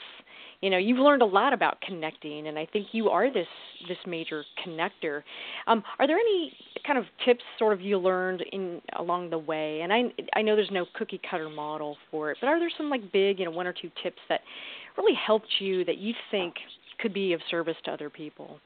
you 0.61 0.71
know 0.71 0.79
you've 0.79 0.99
learned 0.99 1.21
a 1.21 1.27
lot 1.27 1.53
about 1.53 1.79
connecting 1.83 2.47
and 2.47 2.59
i 2.59 2.65
think 2.73 2.87
you 2.93 3.11
are 3.11 3.31
this 3.31 3.47
this 3.87 3.99
major 4.07 4.45
connector 4.65 5.23
um, 5.67 5.83
are 5.99 6.07
there 6.07 6.17
any 6.17 6.53
kind 6.87 6.99
of 6.99 7.05
tips 7.25 7.43
sort 7.59 7.75
of 7.75 7.83
you 7.83 7.99
learned 7.99 8.43
in 8.53 8.81
along 8.99 9.29
the 9.29 9.37
way 9.37 9.81
and 9.83 9.93
i 9.93 10.05
i 10.35 10.41
know 10.41 10.57
there's 10.57 10.71
no 10.71 10.87
cookie 10.95 11.21
cutter 11.31 11.51
model 11.51 11.97
for 12.11 12.31
it 12.31 12.39
but 12.41 12.47
are 12.47 12.59
there 12.59 12.71
some 12.79 12.89
like 12.89 13.13
big 13.13 13.39
you 13.39 13.45
know 13.45 13.51
one 13.51 13.67
or 13.67 13.75
two 13.75 13.91
tips 14.03 14.19
that 14.29 14.41
really 14.97 15.15
helped 15.15 15.49
you 15.59 15.85
that 15.85 15.99
you 15.99 16.15
think 16.31 16.55
could 16.99 17.13
be 17.13 17.35
of 17.35 17.41
service 17.51 17.77
to 17.85 17.91
other 17.91 18.09
people 18.09 18.59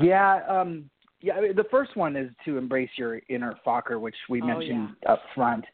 yeah 0.00 0.40
um 0.48 0.90
yeah 1.22 1.34
I 1.34 1.40
mean, 1.40 1.56
the 1.56 1.64
first 1.70 1.96
one 1.96 2.14
is 2.14 2.30
to 2.44 2.58
embrace 2.58 2.90
your 2.96 3.20
inner 3.28 3.54
Focker, 3.66 3.98
which 4.00 4.14
we 4.28 4.42
oh, 4.42 4.46
mentioned 4.46 4.90
yeah. 5.02 5.12
up 5.12 5.22
front 5.34 5.64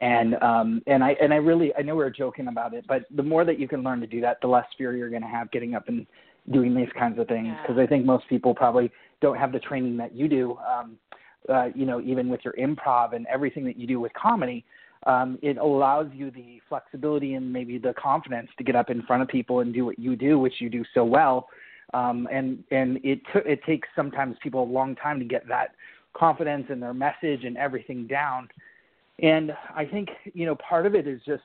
and 0.00 0.34
um 0.42 0.82
and 0.86 1.02
i 1.02 1.12
and 1.20 1.32
i 1.32 1.36
really 1.36 1.72
i 1.76 1.82
know 1.82 1.94
we 1.94 2.04
were 2.04 2.10
joking 2.10 2.48
about 2.48 2.74
it 2.74 2.84
but 2.86 3.04
the 3.16 3.22
more 3.22 3.44
that 3.44 3.58
you 3.58 3.66
can 3.66 3.82
learn 3.82 4.00
to 4.00 4.06
do 4.06 4.20
that 4.20 4.38
the 4.40 4.46
less 4.46 4.66
fear 4.76 4.96
you're 4.96 5.10
going 5.10 5.22
to 5.22 5.28
have 5.28 5.50
getting 5.50 5.74
up 5.74 5.88
and 5.88 6.06
doing 6.52 6.74
these 6.74 6.88
kinds 6.98 7.18
of 7.18 7.26
things 7.28 7.54
because 7.62 7.76
yeah. 7.76 7.82
i 7.82 7.86
think 7.86 8.04
most 8.04 8.28
people 8.28 8.54
probably 8.54 8.90
don't 9.20 9.38
have 9.38 9.52
the 9.52 9.58
training 9.58 9.96
that 9.96 10.14
you 10.14 10.28
do 10.28 10.56
um 10.58 10.96
uh 11.48 11.68
you 11.74 11.86
know 11.86 12.00
even 12.00 12.28
with 12.28 12.40
your 12.44 12.54
improv 12.54 13.14
and 13.14 13.26
everything 13.26 13.64
that 13.64 13.78
you 13.78 13.86
do 13.86 13.98
with 13.98 14.12
comedy 14.12 14.64
um 15.06 15.38
it 15.42 15.56
allows 15.56 16.06
you 16.12 16.30
the 16.30 16.60
flexibility 16.68 17.34
and 17.34 17.50
maybe 17.50 17.78
the 17.78 17.94
confidence 17.94 18.48
to 18.58 18.64
get 18.64 18.76
up 18.76 18.90
in 18.90 19.02
front 19.02 19.22
of 19.22 19.28
people 19.28 19.60
and 19.60 19.72
do 19.72 19.84
what 19.84 19.98
you 19.98 20.14
do 20.14 20.38
which 20.38 20.54
you 20.60 20.68
do 20.68 20.84
so 20.94 21.04
well 21.04 21.48
um, 21.94 22.28
and 22.32 22.64
and 22.70 22.98
it 23.04 23.20
t- 23.32 23.46
it 23.46 23.62
takes 23.64 23.88
sometimes 23.94 24.36
people 24.42 24.62
a 24.62 24.70
long 24.70 24.96
time 24.96 25.18
to 25.18 25.24
get 25.24 25.46
that 25.48 25.74
confidence 26.14 26.66
and 26.68 26.82
their 26.82 26.94
message 26.94 27.44
and 27.44 27.56
everything 27.56 28.06
down. 28.06 28.48
And 29.20 29.52
I 29.74 29.84
think 29.84 30.08
you 30.34 30.46
know 30.46 30.56
part 30.56 30.86
of 30.86 30.94
it 30.94 31.06
is 31.06 31.20
just 31.26 31.42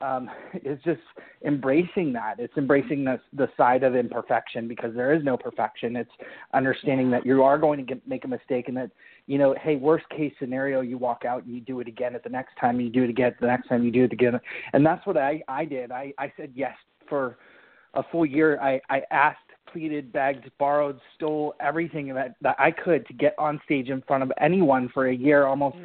um, 0.00 0.30
is 0.64 0.78
just 0.84 1.00
embracing 1.44 2.12
that. 2.14 2.36
It's 2.38 2.56
embracing 2.56 3.04
the 3.04 3.20
the 3.32 3.48
side 3.56 3.82
of 3.82 3.94
imperfection 3.94 4.68
because 4.68 4.94
there 4.94 5.12
is 5.12 5.24
no 5.24 5.36
perfection. 5.36 5.96
It's 5.96 6.10
understanding 6.54 7.10
that 7.10 7.24
you 7.26 7.42
are 7.42 7.58
going 7.58 7.78
to 7.78 7.84
get, 7.84 8.06
make 8.06 8.24
a 8.24 8.28
mistake 8.28 8.68
and 8.68 8.76
that 8.76 8.90
you 9.26 9.38
know, 9.38 9.54
hey, 9.62 9.76
worst 9.76 10.08
case 10.08 10.32
scenario, 10.38 10.80
you 10.80 10.98
walk 10.98 11.24
out 11.24 11.44
and 11.44 11.54
you 11.54 11.60
do 11.60 11.80
it 11.80 11.88
again 11.88 12.14
at 12.14 12.24
the 12.24 12.30
next 12.30 12.56
time, 12.60 12.80
you 12.80 12.90
do 12.90 13.04
it 13.04 13.10
again 13.10 13.34
the 13.40 13.46
next 13.46 13.68
time, 13.68 13.84
you 13.84 13.90
do 13.90 14.04
it 14.04 14.12
again, 14.12 14.40
and 14.72 14.84
that's 14.84 15.06
what 15.06 15.16
I 15.16 15.42
I 15.48 15.64
did. 15.64 15.92
I 15.92 16.12
I 16.18 16.32
said 16.36 16.52
yes 16.54 16.74
for 17.08 17.38
a 17.94 18.02
full 18.10 18.26
year. 18.26 18.60
I 18.60 18.80
I 18.88 19.02
asked, 19.10 19.38
pleaded, 19.70 20.12
begged, 20.12 20.50
borrowed, 20.58 20.98
stole 21.16 21.54
everything 21.60 22.14
that 22.14 22.36
that 22.40 22.56
I 22.58 22.70
could 22.70 23.06
to 23.06 23.12
get 23.12 23.34
on 23.38 23.60
stage 23.64 23.88
in 23.88 24.02
front 24.02 24.22
of 24.22 24.32
anyone 24.40 24.88
for 24.92 25.08
a 25.08 25.14
year. 25.14 25.46
Almost, 25.46 25.76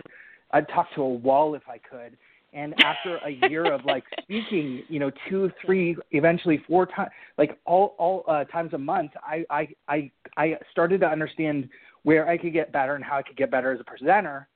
I'd 0.51 0.67
talk 0.69 0.87
to 0.95 1.01
a 1.01 1.09
wall 1.09 1.55
if 1.55 1.63
I 1.67 1.77
could. 1.77 2.17
And 2.53 2.73
after 2.81 3.17
a 3.17 3.49
year 3.49 3.71
of 3.71 3.83
like 3.83 4.03
speaking, 4.21 4.83
you 4.87 4.99
know, 4.99 5.11
two, 5.29 5.51
three, 5.65 5.97
eventually 6.11 6.63
four 6.67 6.85
times, 6.85 7.09
like 7.37 7.59
all 7.65 7.95
all 7.97 8.23
uh, 8.27 8.45
times 8.45 8.73
a 8.73 8.77
month, 8.77 9.11
I 9.21 9.45
I 9.49 9.67
I 9.87 10.11
I 10.37 10.57
started 10.71 11.01
to 11.01 11.07
understand 11.07 11.69
where 12.03 12.29
I 12.29 12.37
could 12.37 12.53
get 12.53 12.71
better 12.71 12.95
and 12.95 13.03
how 13.03 13.17
I 13.17 13.23
could 13.23 13.35
get 13.35 13.51
better 13.51 13.73
as 13.73 13.79
a 13.81 13.83
presenter 13.83 14.47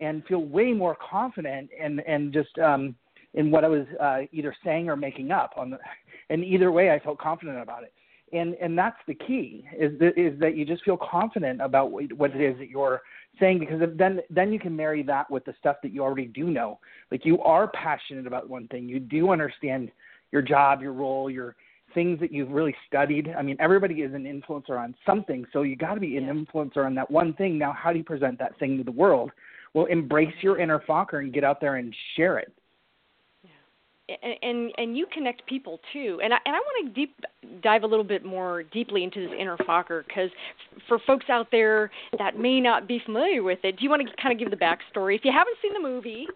and 0.00 0.24
feel 0.26 0.44
way 0.44 0.72
more 0.72 0.96
confident 0.96 1.68
and 1.78 2.00
and 2.06 2.32
just 2.32 2.58
um 2.58 2.94
in 3.34 3.50
what 3.50 3.64
I 3.64 3.68
was 3.68 3.86
uh, 4.00 4.20
either 4.32 4.54
saying 4.64 4.88
or 4.88 4.96
making 4.96 5.30
up 5.30 5.52
on 5.56 5.70
the 5.70 5.78
and 6.30 6.44
either 6.44 6.72
way 6.72 6.90
I 6.90 6.98
felt 6.98 7.18
confident 7.18 7.60
about 7.60 7.82
it 7.82 7.92
and 8.32 8.54
and 8.54 8.76
that's 8.76 8.96
the 9.06 9.14
key 9.14 9.64
is 9.78 9.98
that 9.98 10.18
is 10.18 10.38
that 10.40 10.56
you 10.56 10.64
just 10.64 10.82
feel 10.84 10.96
confident 10.96 11.60
about 11.60 11.90
what, 11.90 12.12
what 12.14 12.30
it 12.34 12.40
is 12.40 12.58
that 12.58 12.68
you're 12.68 13.02
saying 13.40 13.58
because 13.58 13.80
then 13.96 14.20
then 14.30 14.52
you 14.52 14.58
can 14.58 14.74
marry 14.74 15.02
that 15.02 15.30
with 15.30 15.44
the 15.44 15.54
stuff 15.58 15.76
that 15.82 15.92
you 15.92 16.02
already 16.02 16.26
do 16.26 16.44
know 16.44 16.78
like 17.10 17.24
you 17.24 17.40
are 17.40 17.68
passionate 17.68 18.26
about 18.26 18.48
one 18.48 18.68
thing 18.68 18.88
you 18.88 19.00
do 19.00 19.30
understand 19.30 19.90
your 20.32 20.42
job 20.42 20.82
your 20.82 20.92
role 20.92 21.30
your 21.30 21.56
things 21.94 22.20
that 22.20 22.32
you've 22.32 22.50
really 22.50 22.74
studied. 22.86 23.32
I 23.36 23.42
mean, 23.42 23.56
everybody 23.60 23.96
is 23.96 24.14
an 24.14 24.24
influencer 24.24 24.78
on 24.78 24.94
something, 25.04 25.44
so 25.52 25.62
you 25.62 25.76
got 25.76 25.94
to 25.94 26.00
be 26.00 26.16
an 26.16 26.24
influencer 26.24 26.84
on 26.86 26.94
that 26.94 27.10
one 27.10 27.34
thing. 27.34 27.58
Now, 27.58 27.72
how 27.72 27.92
do 27.92 27.98
you 27.98 28.04
present 28.04 28.38
that 28.38 28.58
thing 28.58 28.78
to 28.78 28.84
the 28.84 28.90
world? 28.90 29.30
Well, 29.74 29.86
embrace 29.86 30.34
your 30.40 30.58
inner 30.58 30.80
Focker 30.80 31.20
and 31.20 31.32
get 31.32 31.44
out 31.44 31.60
there 31.60 31.76
and 31.76 31.94
share 32.16 32.38
it 32.38 32.52
and 34.22 34.34
and, 34.42 34.72
and 34.78 34.96
you 34.96 35.06
connect 35.12 35.46
people 35.46 35.80
too. 35.92 36.20
And 36.22 36.32
I 36.32 36.38
and 36.44 36.54
I 36.54 36.58
want 36.58 36.86
to 36.86 36.92
deep 36.92 37.14
dive 37.62 37.82
a 37.82 37.86
little 37.86 38.04
bit 38.04 38.24
more 38.24 38.62
deeply 38.62 39.04
into 39.04 39.20
this 39.20 39.36
inner 39.38 39.56
Focker 39.58 40.04
because 40.06 40.30
for 40.88 40.98
folks 41.06 41.26
out 41.28 41.48
there 41.50 41.90
that 42.18 42.38
may 42.38 42.60
not 42.60 42.86
be 42.86 43.00
familiar 43.04 43.42
with 43.42 43.58
it, 43.64 43.78
do 43.78 43.84
you 43.84 43.90
want 43.90 44.02
to 44.06 44.22
kind 44.22 44.32
of 44.32 44.38
give 44.38 44.50
the 44.50 44.56
backstory? 44.56 45.16
If 45.16 45.24
you 45.24 45.32
haven't 45.32 45.56
seen 45.60 45.72
the 45.72 45.80
movie, 45.80 46.26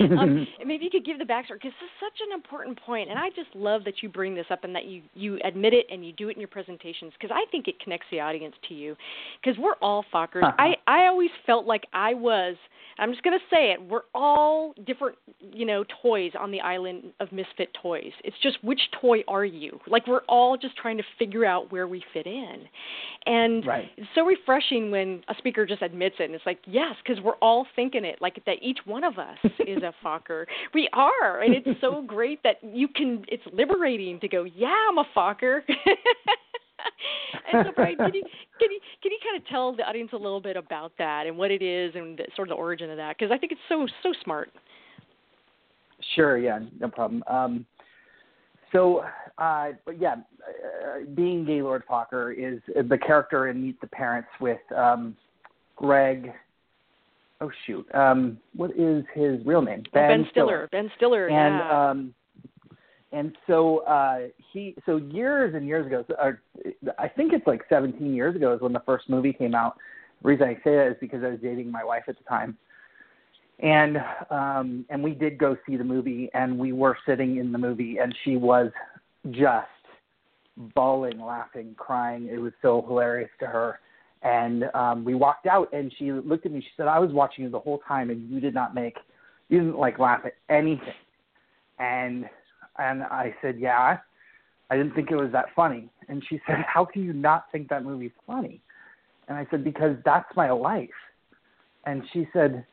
um, 0.18 0.46
maybe 0.66 0.84
you 0.84 0.90
could 0.90 1.04
give 1.04 1.18
the 1.18 1.24
backstory 1.24 1.54
because 1.54 1.72
this 1.80 1.86
is 1.86 1.96
such 2.00 2.20
an 2.26 2.34
important 2.34 2.80
point, 2.80 3.10
and 3.10 3.18
I 3.18 3.28
just 3.30 3.54
love 3.54 3.84
that 3.84 4.02
you 4.02 4.08
bring 4.08 4.34
this 4.34 4.46
up 4.50 4.64
and 4.64 4.74
that 4.74 4.86
you 4.86 5.02
you 5.14 5.38
admit 5.44 5.72
it 5.72 5.86
and 5.90 6.04
you 6.04 6.12
do 6.12 6.28
it 6.28 6.36
in 6.36 6.40
your 6.40 6.48
presentations 6.48 7.12
because 7.18 7.34
I 7.34 7.50
think 7.50 7.68
it 7.68 7.80
connects 7.80 8.06
the 8.10 8.20
audience 8.20 8.54
to 8.68 8.74
you 8.74 8.96
because 9.42 9.58
we're 9.58 9.76
all 9.82 10.04
Fockers. 10.12 10.42
Uh-huh. 10.42 10.52
I 10.58 10.74
I 10.86 11.06
always 11.06 11.30
felt 11.46 11.66
like 11.66 11.86
I 11.92 12.14
was 12.14 12.56
I'm 12.98 13.10
just 13.10 13.22
going 13.22 13.38
to 13.38 13.44
say 13.54 13.72
it. 13.72 13.82
We're 13.82 14.02
all 14.14 14.74
different, 14.86 15.16
you 15.40 15.66
know, 15.66 15.84
toys 16.02 16.32
on 16.42 16.50
the 16.50 16.60
island 16.60 17.12
of 17.20 17.30
misfit 17.32 17.70
toys. 17.80 18.12
It's 18.24 18.36
just 18.42 18.62
which 18.62 18.80
toy 19.00 19.22
are 19.28 19.44
you? 19.44 19.78
Like 19.86 20.06
we're 20.06 20.24
all 20.28 20.56
just 20.56 20.76
trying 20.76 20.98
to 20.98 21.04
figure 21.18 21.44
out 21.44 21.70
where 21.72 21.86
we 21.86 22.04
fit 22.12 22.26
in. 22.26 22.64
And 23.26 23.66
right. 23.66 23.90
it's 23.96 24.08
so 24.14 24.24
refreshing 24.24 24.90
when 24.90 25.22
a 25.28 25.34
speaker 25.38 25.64
just 25.64 25.82
admits 25.82 26.16
it 26.18 26.24
and 26.24 26.34
it's 26.34 26.46
like, 26.46 26.58
"Yes, 26.66 26.96
because 27.04 27.22
we're 27.22 27.36
all 27.36 27.66
thinking 27.76 28.04
it 28.04 28.20
like 28.20 28.42
that 28.46 28.56
each 28.60 28.78
one 28.84 29.04
of 29.04 29.18
us 29.18 29.38
is 29.66 29.82
a 29.82 29.94
Focker. 30.04 30.46
We 30.74 30.88
are. 30.92 31.40
And 31.40 31.54
it's 31.54 31.80
so 31.80 32.02
great 32.06 32.42
that 32.42 32.56
you 32.62 32.88
can 32.88 33.24
it's 33.28 33.44
liberating 33.52 34.20
to 34.20 34.28
go, 34.28 34.44
"Yeah, 34.44 34.74
I'm 34.90 34.98
a 34.98 35.04
Focker." 35.16 35.60
and 37.52 37.66
so, 37.66 37.72
Bryan, 37.72 37.96
can 37.96 38.14
you 38.14 38.22
can 38.58 38.70
you 38.70 38.80
can 39.02 39.12
you 39.12 39.18
kind 39.22 39.40
of 39.40 39.46
tell 39.48 39.74
the 39.74 39.82
audience 39.82 40.10
a 40.12 40.16
little 40.16 40.40
bit 40.40 40.56
about 40.56 40.92
that 40.98 41.26
and 41.26 41.36
what 41.36 41.50
it 41.50 41.62
is 41.62 41.94
and 41.94 42.18
the, 42.18 42.24
sort 42.34 42.48
of 42.48 42.56
the 42.56 42.60
origin 42.60 42.90
of 42.90 42.96
that? 42.96 43.16
Because 43.18 43.32
I 43.32 43.38
think 43.38 43.52
it's 43.52 43.60
so 43.68 43.86
so 44.02 44.12
smart. 44.22 44.50
Sure. 46.14 46.38
Yeah. 46.38 46.60
No 46.80 46.88
problem. 46.88 47.22
Um, 47.26 47.66
so, 48.72 49.04
uh, 49.38 49.72
but 49.84 50.00
yeah, 50.00 50.14
uh, 50.14 51.04
being 51.14 51.44
Gaylord 51.44 51.84
Focker 51.88 52.34
is 52.36 52.60
the 52.88 52.98
character 52.98 53.48
in 53.48 53.62
Meet 53.62 53.80
the 53.80 53.86
Parents 53.86 54.28
with 54.40 54.60
um, 54.74 55.16
Greg. 55.76 56.32
Oh 57.40 57.50
shoot, 57.66 57.86
um, 57.94 58.38
what 58.54 58.70
is 58.76 59.04
his 59.14 59.44
real 59.44 59.62
name? 59.62 59.82
Ben, 59.92 60.08
ben 60.08 60.28
Stiller. 60.30 60.68
Stiller. 60.68 60.68
Ben 60.70 60.90
Stiller. 60.96 61.28
And 61.28 61.56
yeah. 61.56 61.90
um, 61.90 62.14
and 63.10 63.36
so 63.46 63.78
uh, 63.78 64.28
he 64.52 64.74
so 64.86 64.96
years 64.96 65.54
and 65.54 65.66
years 65.66 65.86
ago, 65.86 66.04
uh, 66.20 66.30
I 66.98 67.08
think 67.08 67.32
it's 67.32 67.46
like 67.46 67.62
17 67.68 68.14
years 68.14 68.36
ago 68.36 68.54
is 68.54 68.60
when 68.60 68.72
the 68.72 68.82
first 68.86 69.10
movie 69.10 69.32
came 69.32 69.54
out. 69.54 69.76
The 70.22 70.28
reason 70.28 70.46
I 70.46 70.54
say 70.62 70.76
that 70.76 70.88
is 70.92 70.96
because 71.00 71.24
I 71.24 71.28
was 71.28 71.40
dating 71.42 71.70
my 71.70 71.84
wife 71.84 72.04
at 72.06 72.16
the 72.16 72.24
time, 72.24 72.56
and 73.62 73.98
um, 74.30 74.84
and 74.90 75.02
we 75.02 75.12
did 75.12 75.38
go 75.38 75.56
see 75.66 75.76
the 75.76 75.84
movie, 75.84 76.28
and 76.34 76.58
we 76.58 76.72
were 76.72 76.96
sitting 77.06 77.36
in 77.38 77.52
the 77.52 77.58
movie, 77.58 77.98
and 77.98 78.14
she 78.24 78.36
was 78.36 78.70
just 79.30 79.66
bawling, 80.74 81.20
laughing, 81.20 81.74
crying. 81.78 82.28
It 82.30 82.38
was 82.38 82.52
so 82.60 82.84
hilarious 82.86 83.30
to 83.40 83.46
her. 83.46 83.80
And 84.22 84.64
um, 84.74 85.04
we 85.04 85.14
walked 85.14 85.46
out, 85.46 85.72
and 85.72 85.92
she 85.98 86.12
looked 86.12 86.46
at 86.46 86.52
me. 86.52 86.60
She 86.60 86.70
said, 86.76 86.86
"I 86.86 86.98
was 86.98 87.10
watching 87.12 87.44
you 87.44 87.50
the 87.50 87.58
whole 87.58 87.80
time, 87.88 88.10
and 88.10 88.28
you 88.30 88.40
did 88.40 88.54
not 88.54 88.74
make, 88.74 88.96
you 89.48 89.58
didn't 89.58 89.78
like 89.78 89.98
laugh 89.98 90.20
at 90.24 90.34
anything." 90.48 90.94
And 91.78 92.26
and 92.78 93.02
I 93.02 93.34
said, 93.42 93.58
Yeah. 93.58 93.98
I 94.70 94.76
didn't 94.76 94.94
think 94.94 95.10
it 95.10 95.16
was 95.16 95.30
that 95.32 95.46
funny. 95.54 95.90
And 96.08 96.22
she 96.28 96.40
said, 96.46 96.56
How 96.66 96.84
can 96.84 97.02
you 97.02 97.12
not 97.12 97.46
think 97.52 97.68
that 97.68 97.84
movie's 97.84 98.12
funny? 98.26 98.60
And 99.28 99.36
I 99.36 99.46
said, 99.50 99.64
Because 99.64 99.96
that's 100.04 100.34
my 100.36 100.50
life. 100.50 100.88
And 101.86 102.02
she 102.12 102.28
said, 102.32 102.64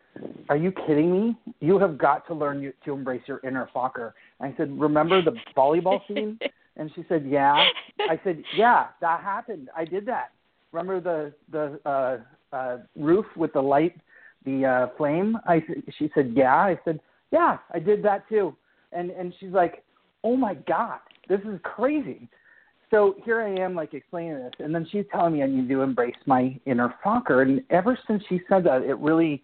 Are 0.49 0.57
you 0.57 0.71
kidding 0.71 1.11
me? 1.11 1.37
You 1.59 1.79
have 1.79 1.97
got 1.97 2.27
to 2.27 2.33
learn 2.33 2.73
to 2.85 2.93
embrace 2.93 3.21
your 3.27 3.39
inner 3.43 3.69
Focker. 3.73 4.13
And 4.39 4.53
I 4.53 4.57
said, 4.57 4.77
Remember 4.79 5.21
the 5.21 5.35
volleyball 5.55 5.99
scene? 6.07 6.39
And 6.77 6.91
she 6.95 7.05
said, 7.07 7.25
Yeah. 7.27 7.65
I 7.99 8.19
said, 8.23 8.43
Yeah, 8.57 8.87
that 9.01 9.21
happened. 9.21 9.69
I 9.75 9.85
did 9.85 10.05
that. 10.07 10.31
Remember 10.71 10.99
the 10.99 11.33
the 11.51 11.89
uh, 11.89 12.55
uh, 12.55 12.77
roof 12.95 13.25
with 13.35 13.53
the 13.53 13.61
light, 13.61 13.95
the 14.45 14.65
uh, 14.65 14.97
flame? 14.97 15.37
I 15.47 15.63
she 15.97 16.09
said, 16.13 16.33
Yeah. 16.35 16.55
I 16.55 16.79
said, 16.83 16.99
Yeah, 17.31 17.57
I 17.73 17.79
did 17.79 18.03
that 18.03 18.27
too 18.29 18.55
and 18.91 19.11
and 19.11 19.33
she's 19.39 19.51
like, 19.51 19.83
"Oh 20.23 20.35
my 20.35 20.55
god, 20.67 20.99
this 21.27 21.41
is 21.41 21.59
crazy." 21.63 22.27
So 22.91 23.15
here 23.23 23.41
I 23.41 23.49
am, 23.59 23.75
like 23.75 23.93
explaining 23.93 24.35
this, 24.35 24.53
and 24.59 24.73
then 24.73 24.87
she's 24.91 25.05
telling 25.11 25.33
me 25.33 25.43
I 25.43 25.47
need 25.47 25.69
to 25.69 25.81
embrace 25.81 26.15
my 26.25 26.59
inner 26.65 26.93
Focker. 27.05 27.43
And 27.43 27.61
ever 27.69 27.97
since 28.07 28.23
she 28.27 28.41
said 28.49 28.63
that, 28.63 28.81
it 28.81 28.97
really 28.97 29.43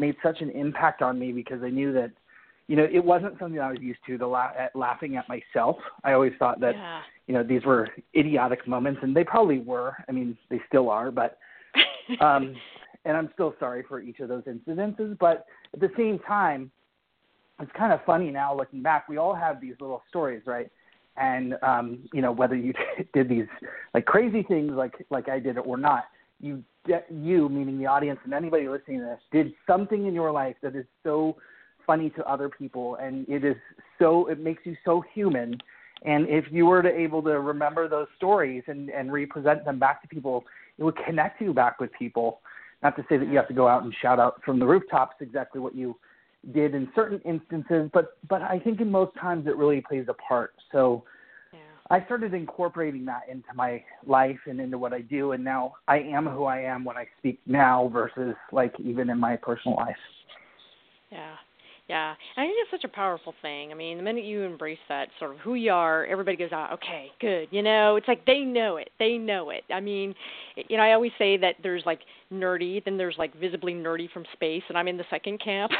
made 0.00 0.16
such 0.22 0.40
an 0.40 0.50
impact 0.50 1.02
on 1.02 1.18
me 1.18 1.32
because 1.32 1.62
I 1.62 1.70
knew 1.70 1.92
that, 1.92 2.10
you 2.66 2.76
know, 2.76 2.88
it 2.90 3.04
wasn't 3.04 3.38
something 3.38 3.60
I 3.60 3.70
was 3.70 3.80
used 3.80 4.00
to. 4.06 4.18
The 4.18 4.26
la- 4.26 4.52
at 4.58 4.74
laughing 4.74 5.16
at 5.16 5.28
myself. 5.28 5.76
I 6.02 6.12
always 6.12 6.32
thought 6.38 6.60
that, 6.60 6.74
yeah. 6.74 7.00
you 7.26 7.34
know, 7.34 7.42
these 7.42 7.64
were 7.64 7.88
idiotic 8.16 8.66
moments, 8.66 9.00
and 9.02 9.14
they 9.14 9.24
probably 9.24 9.58
were. 9.58 9.94
I 10.08 10.12
mean, 10.12 10.36
they 10.48 10.60
still 10.66 10.90
are, 10.90 11.10
but. 11.10 11.38
um 12.20 12.56
and 13.04 13.16
I'm 13.16 13.30
still 13.32 13.54
sorry 13.58 13.84
for 13.88 14.00
each 14.00 14.20
of 14.20 14.28
those 14.28 14.42
incidences, 14.44 15.18
but 15.18 15.46
at 15.72 15.80
the 15.80 15.90
same 15.96 16.18
time, 16.18 16.70
it's 17.60 17.70
kind 17.76 17.92
of 17.92 18.00
funny 18.04 18.30
now 18.30 18.54
looking 18.56 18.82
back. 18.82 19.08
We 19.08 19.16
all 19.16 19.34
have 19.34 19.60
these 19.60 19.74
little 19.80 20.02
stories, 20.08 20.42
right? 20.46 20.70
And 21.16 21.56
um, 21.62 22.00
you 22.12 22.22
know 22.22 22.32
whether 22.32 22.56
you 22.56 22.72
did 23.14 23.28
these 23.28 23.46
like 23.94 24.06
crazy 24.06 24.42
things 24.42 24.72
like 24.72 24.94
like 25.10 25.28
I 25.28 25.38
did 25.38 25.56
it 25.56 25.60
or 25.66 25.76
not, 25.76 26.04
you 26.40 26.62
you 26.86 27.48
meaning 27.48 27.78
the 27.78 27.86
audience 27.86 28.18
and 28.24 28.32
anybody 28.32 28.68
listening 28.68 29.00
to 29.00 29.04
this 29.04 29.20
did 29.32 29.52
something 29.66 30.06
in 30.06 30.14
your 30.14 30.32
life 30.32 30.56
that 30.62 30.74
is 30.74 30.86
so 31.02 31.36
funny 31.86 32.10
to 32.10 32.24
other 32.24 32.48
people, 32.48 32.96
and 32.96 33.28
it 33.28 33.44
is 33.44 33.56
so 33.98 34.26
it 34.28 34.38
makes 34.40 34.64
you 34.64 34.76
so 34.84 35.02
human. 35.12 35.58
And 36.04 36.26
if 36.28 36.46
you 36.50 36.64
were 36.64 36.82
to 36.82 36.88
able 36.88 37.22
to 37.22 37.40
remember 37.40 37.88
those 37.88 38.06
stories 38.16 38.62
and 38.66 38.90
and 38.90 39.12
represent 39.12 39.64
them 39.64 39.78
back 39.78 40.00
to 40.02 40.08
people, 40.08 40.44
it 40.78 40.84
would 40.84 40.96
connect 41.04 41.40
you 41.40 41.52
back 41.52 41.80
with 41.80 41.90
people. 41.98 42.40
Not 42.82 42.96
to 42.96 43.04
say 43.08 43.18
that 43.18 43.28
you 43.28 43.36
have 43.36 43.48
to 43.48 43.54
go 43.54 43.68
out 43.68 43.82
and 43.82 43.94
shout 44.00 44.18
out 44.18 44.40
from 44.44 44.58
the 44.58 44.66
rooftops 44.66 45.16
exactly 45.20 45.60
what 45.60 45.74
you 45.74 45.96
did 46.54 46.74
in 46.74 46.88
certain 46.94 47.20
instances, 47.26 47.90
but 47.92 48.16
but 48.28 48.40
I 48.40 48.58
think 48.58 48.80
in 48.80 48.90
most 48.90 49.14
times 49.20 49.46
it 49.46 49.56
really 49.56 49.82
plays 49.82 50.06
a 50.08 50.14
part. 50.14 50.54
So. 50.72 51.04
I 51.90 52.04
started 52.04 52.34
incorporating 52.34 53.04
that 53.06 53.22
into 53.28 53.52
my 53.54 53.82
life 54.06 54.38
and 54.46 54.60
into 54.60 54.78
what 54.78 54.92
I 54.92 55.00
do, 55.00 55.32
and 55.32 55.42
now 55.42 55.74
I 55.88 55.98
am 55.98 56.26
who 56.26 56.44
I 56.44 56.60
am 56.60 56.84
when 56.84 56.96
I 56.96 57.06
speak 57.18 57.40
now 57.46 57.90
versus 57.92 58.36
like 58.52 58.72
even 58.78 59.10
in 59.10 59.18
my 59.18 59.36
personal 59.36 59.76
life. 59.76 59.96
Yeah. 61.10 61.34
Yeah, 61.90 62.14
and 62.36 62.44
I 62.44 62.46
think 62.46 62.56
it's 62.62 62.70
such 62.70 62.88
a 62.88 62.94
powerful 62.94 63.34
thing. 63.42 63.72
I 63.72 63.74
mean, 63.74 63.96
the 63.96 64.04
minute 64.04 64.22
you 64.24 64.42
embrace 64.42 64.78
that 64.88 65.08
sort 65.18 65.32
of 65.32 65.38
who 65.38 65.54
you 65.54 65.72
are, 65.72 66.06
everybody 66.06 66.36
goes, 66.36 66.50
"Ah, 66.52 66.72
okay, 66.74 67.10
good." 67.20 67.48
You 67.50 67.62
know, 67.64 67.96
it's 67.96 68.06
like 68.06 68.24
they 68.26 68.42
know 68.42 68.76
it. 68.76 68.90
They 69.00 69.18
know 69.18 69.50
it. 69.50 69.64
I 69.74 69.80
mean, 69.80 70.14
you 70.68 70.76
know, 70.76 70.84
I 70.84 70.92
always 70.92 71.10
say 71.18 71.36
that 71.38 71.56
there's 71.64 71.82
like 71.84 72.02
nerdy, 72.32 72.84
then 72.84 72.96
there's 72.96 73.16
like 73.18 73.34
visibly 73.34 73.74
nerdy 73.74 74.08
from 74.12 74.24
space, 74.34 74.62
and 74.68 74.78
I'm 74.78 74.86
in 74.86 74.98
the 74.98 75.04
second 75.10 75.40
camp. 75.42 75.72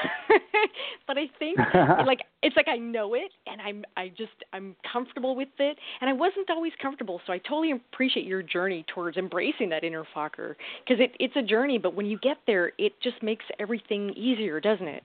but 1.06 1.16
I 1.16 1.26
think 1.38 1.56
like 2.04 2.22
it's 2.42 2.56
like 2.56 2.66
I 2.66 2.78
know 2.78 3.14
it, 3.14 3.30
and 3.46 3.60
I'm 3.60 3.84
I 3.96 4.08
just 4.08 4.32
I'm 4.52 4.74
comfortable 4.92 5.36
with 5.36 5.48
it, 5.60 5.78
and 6.00 6.10
I 6.10 6.12
wasn't 6.12 6.50
always 6.50 6.72
comfortable, 6.82 7.20
so 7.24 7.32
I 7.32 7.38
totally 7.38 7.70
appreciate 7.70 8.26
your 8.26 8.42
journey 8.42 8.84
towards 8.92 9.16
embracing 9.16 9.68
that 9.68 9.84
inner 9.84 10.02
Focker 10.12 10.56
because 10.84 11.00
it 11.00 11.12
it's 11.20 11.36
a 11.36 11.42
journey, 11.42 11.78
but 11.78 11.94
when 11.94 12.06
you 12.06 12.18
get 12.18 12.38
there, 12.48 12.72
it 12.78 12.94
just 13.00 13.22
makes 13.22 13.44
everything 13.60 14.10
easier, 14.16 14.58
doesn't 14.58 14.88
it? 14.88 15.04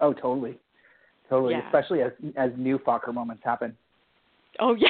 Oh, 0.00 0.12
totally, 0.12 0.58
totally. 1.28 1.54
Yeah. 1.54 1.66
Especially 1.66 2.02
as 2.02 2.12
as 2.36 2.50
new 2.56 2.78
Focker 2.78 3.12
moments 3.12 3.42
happen. 3.44 3.76
Oh 4.58 4.74
yeah. 4.74 4.88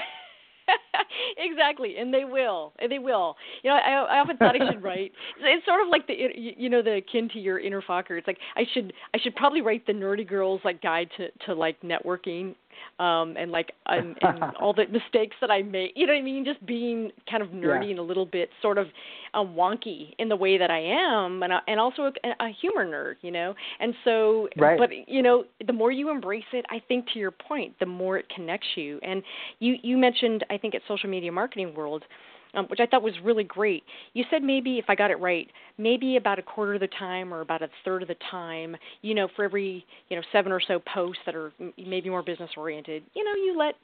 exactly, 1.37 1.97
and 1.99 2.12
they 2.12 2.25
will, 2.25 2.73
and 2.79 2.90
they 2.90 2.99
will. 2.99 3.37
You 3.62 3.71
know, 3.71 3.76
I, 3.76 4.17
I 4.17 4.19
often 4.21 4.37
thought 4.37 4.61
I 4.61 4.71
should 4.71 4.83
write. 4.83 5.12
It's 5.40 5.64
sort 5.67 5.81
of 5.83 5.88
like 5.88 6.07
the, 6.07 6.14
you 6.37 6.69
know, 6.69 6.83
the 6.83 6.97
akin 6.97 7.29
to 7.31 7.38
your 7.38 7.59
inner 7.59 7.83
Focker. 7.83 8.19
It's 8.19 8.26
like 8.26 8.38
I 8.57 8.64
should, 8.73 8.93
I 9.14 9.19
should 9.19 9.35
probably 9.37 9.61
write 9.61 9.87
the 9.87 9.93
nerdy 9.93 10.26
girls 10.26 10.61
like 10.64 10.83
guide 10.83 11.09
to 11.17 11.29
to 11.47 11.55
like 11.55 11.81
networking, 11.83 12.55
um, 12.99 13.37
and 13.39 13.51
like 13.51 13.73
and, 13.87 14.17
and 14.23 14.43
all 14.61 14.73
the 14.73 14.87
mistakes 14.91 15.37
that 15.41 15.51
I 15.51 15.63
make. 15.63 15.93
You 15.97 16.07
know 16.07 16.13
what 16.13 16.19
I 16.21 16.23
mean? 16.23 16.45
Just 16.45 16.65
being 16.67 17.11
kind 17.31 17.43
of 17.43 17.51
nerdy 17.51 17.85
Yeah. 17.85 17.91
and 17.91 17.99
a 17.99 18.03
little 18.03 18.27
bit 18.27 18.51
sort 18.63 18.79
of 18.79 18.87
um, 19.35 19.55
wonky 19.55 20.15
in 20.19 20.29
the 20.29 20.37
way 20.37 20.59
that 20.59 20.71
I 20.71 20.81
am, 20.81 21.43
and 21.43 21.53
I- 21.53 21.61
and 21.69 21.79
also 21.79 22.03
a, 22.25 22.45
a 22.45 22.49
humor 22.61 22.85
nerd. 22.87 23.15
You 23.23 23.31
know, 23.31 23.55
and 23.81 23.95
so, 24.05 24.49
Right. 24.57 24.79
but 24.79 24.91
you 25.09 25.23
know, 25.23 25.45
the 25.67 25.73
more 25.73 25.93
you 25.93 26.11
embrace 26.11 26.45
it, 26.53 26.65
I 26.71 26.81
think 26.89 27.07
to 27.13 27.19
your 27.19 27.31
point, 27.31 27.75
the 27.81 27.87
more 27.87 28.19
it 28.19 28.27
connects 28.35 28.67
you. 28.77 28.99
And 29.03 29.23
you 29.59 29.77
you 29.83 29.97
mentioned, 29.97 30.45
I 30.51 30.59
think, 30.59 30.75
at 30.75 30.83
social 30.89 31.09
media 31.09 31.33
marketing 31.33 31.75
world. 31.75 32.05
Um, 32.54 32.66
which 32.66 32.80
I 32.80 32.87
thought 32.87 33.02
was 33.02 33.14
really 33.23 33.45
great. 33.45 33.85
You 34.12 34.25
said 34.30 34.42
maybe, 34.42 34.78
if 34.78 34.87
I 34.88 34.95
got 34.97 35.11
it 35.11 35.21
right, 35.21 35.49
maybe 35.78 36.16
about 36.16 36.38
a 36.38 36.42
quarter 36.42 36.75
of 36.75 36.80
the 36.80 36.88
time 36.99 37.33
or 37.33 37.42
about 37.42 37.62
a 37.62 37.69
third 37.85 38.02
of 38.02 38.09
the 38.09 38.16
time, 38.30 38.76
you 39.02 39.14
know, 39.14 39.28
for 39.37 39.45
every 39.45 39.85
you 40.09 40.16
know 40.16 40.23
seven 40.33 40.50
or 40.50 40.61
so 40.61 40.80
posts 40.92 41.23
that 41.26 41.35
are 41.37 41.52
m- 41.61 41.73
maybe 41.78 42.11
more 42.11 42.23
business 42.23 42.50
oriented, 42.57 43.04
you 43.14 43.25
know, 43.25 43.35
you 43.35 43.57
let 43.57 43.75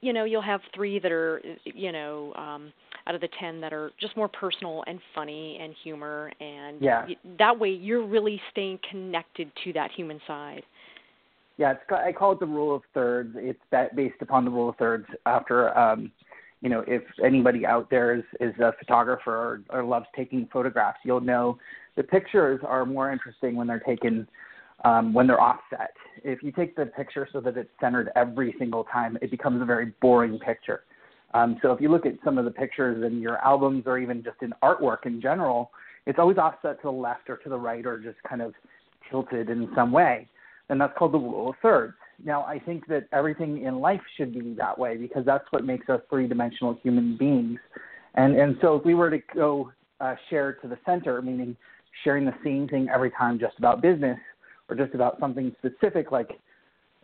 you 0.00 0.12
know 0.12 0.24
you'll 0.24 0.42
have 0.42 0.60
three 0.74 0.98
that 0.98 1.12
are 1.12 1.42
you 1.64 1.92
know 1.92 2.32
um 2.34 2.72
out 3.06 3.14
of 3.14 3.20
the 3.20 3.28
10 3.38 3.60
that 3.60 3.72
are 3.72 3.90
just 4.00 4.16
more 4.16 4.28
personal 4.28 4.82
and 4.86 4.98
funny 5.14 5.58
and 5.60 5.74
humor 5.82 6.32
and 6.40 6.80
Yeah. 6.80 7.04
y- 7.06 7.16
that 7.38 7.58
way 7.58 7.70
you're 7.70 8.06
really 8.06 8.40
staying 8.50 8.78
connected 8.90 9.50
to 9.64 9.72
that 9.74 9.90
human 9.90 10.20
side 10.26 10.62
Yeah, 11.58 11.72
it's 11.72 11.80
I 11.92 12.12
call 12.12 12.32
it 12.32 12.40
the 12.40 12.46
rule 12.46 12.74
of 12.74 12.82
thirds. 12.94 13.36
It's 13.38 13.60
that 13.70 13.94
based 13.94 14.20
upon 14.22 14.44
the 14.44 14.50
rule 14.50 14.70
of 14.70 14.76
thirds. 14.76 15.06
After, 15.26 15.76
um, 15.78 16.10
you 16.64 16.70
know, 16.70 16.82
if 16.86 17.02
anybody 17.22 17.66
out 17.66 17.90
there 17.90 18.16
is 18.16 18.24
is 18.40 18.58
a 18.58 18.72
photographer 18.78 19.30
or, 19.30 19.60
or 19.68 19.84
loves 19.84 20.06
taking 20.16 20.48
photographs, 20.50 20.98
you'll 21.04 21.20
know 21.20 21.58
the 21.94 22.02
pictures 22.02 22.58
are 22.66 22.86
more 22.86 23.12
interesting 23.12 23.54
when 23.54 23.66
they're 23.66 23.78
taken 23.78 24.26
um, 24.82 25.12
when 25.12 25.26
they're 25.26 25.40
offset. 25.40 25.92
If 26.24 26.42
you 26.42 26.52
take 26.52 26.74
the 26.74 26.86
picture 26.86 27.28
so 27.30 27.40
that 27.42 27.58
it's 27.58 27.70
centered 27.80 28.10
every 28.16 28.54
single 28.58 28.84
time, 28.84 29.18
it 29.20 29.30
becomes 29.30 29.60
a 29.60 29.66
very 29.66 29.92
boring 30.00 30.38
picture. 30.38 30.84
Um, 31.34 31.58
so 31.60 31.70
if 31.72 31.82
you 31.82 31.90
look 31.90 32.06
at 32.06 32.14
some 32.24 32.38
of 32.38 32.46
the 32.46 32.50
pictures 32.50 33.04
in 33.04 33.20
your 33.20 33.36
albums 33.38 33.84
or 33.86 33.98
even 33.98 34.24
just 34.24 34.36
in 34.40 34.54
artwork 34.62 35.04
in 35.04 35.20
general, 35.20 35.70
it's 36.06 36.18
always 36.18 36.38
offset 36.38 36.80
to 36.80 36.84
the 36.84 36.92
left 36.92 37.28
or 37.28 37.36
to 37.38 37.48
the 37.50 37.58
right 37.58 37.84
or 37.84 37.98
just 37.98 38.16
kind 38.26 38.40
of 38.40 38.54
tilted 39.10 39.50
in 39.50 39.68
some 39.74 39.92
way 39.92 40.28
and 40.68 40.80
that's 40.80 40.96
called 40.96 41.12
the 41.12 41.18
rule 41.18 41.50
of 41.50 41.56
thirds. 41.62 41.94
Now, 42.22 42.44
I 42.44 42.58
think 42.58 42.86
that 42.88 43.08
everything 43.12 43.62
in 43.62 43.80
life 43.80 44.00
should 44.16 44.32
be 44.32 44.54
that 44.54 44.78
way 44.78 44.96
because 44.96 45.24
that's 45.24 45.44
what 45.50 45.64
makes 45.64 45.88
us 45.88 46.00
three-dimensional 46.10 46.78
human 46.82 47.16
beings. 47.16 47.58
And 48.14 48.36
and 48.36 48.56
so 48.60 48.76
if 48.76 48.84
we 48.84 48.94
were 48.94 49.10
to 49.10 49.18
go 49.34 49.72
uh, 50.00 50.14
share 50.30 50.52
to 50.54 50.68
the 50.68 50.78
center, 50.86 51.20
meaning 51.20 51.56
sharing 52.04 52.24
the 52.24 52.34
same 52.44 52.68
thing 52.68 52.88
every 52.92 53.10
time, 53.10 53.38
just 53.38 53.58
about 53.58 53.82
business 53.82 54.18
or 54.68 54.76
just 54.76 54.94
about 54.94 55.18
something 55.18 55.54
specific, 55.58 56.12
like 56.12 56.30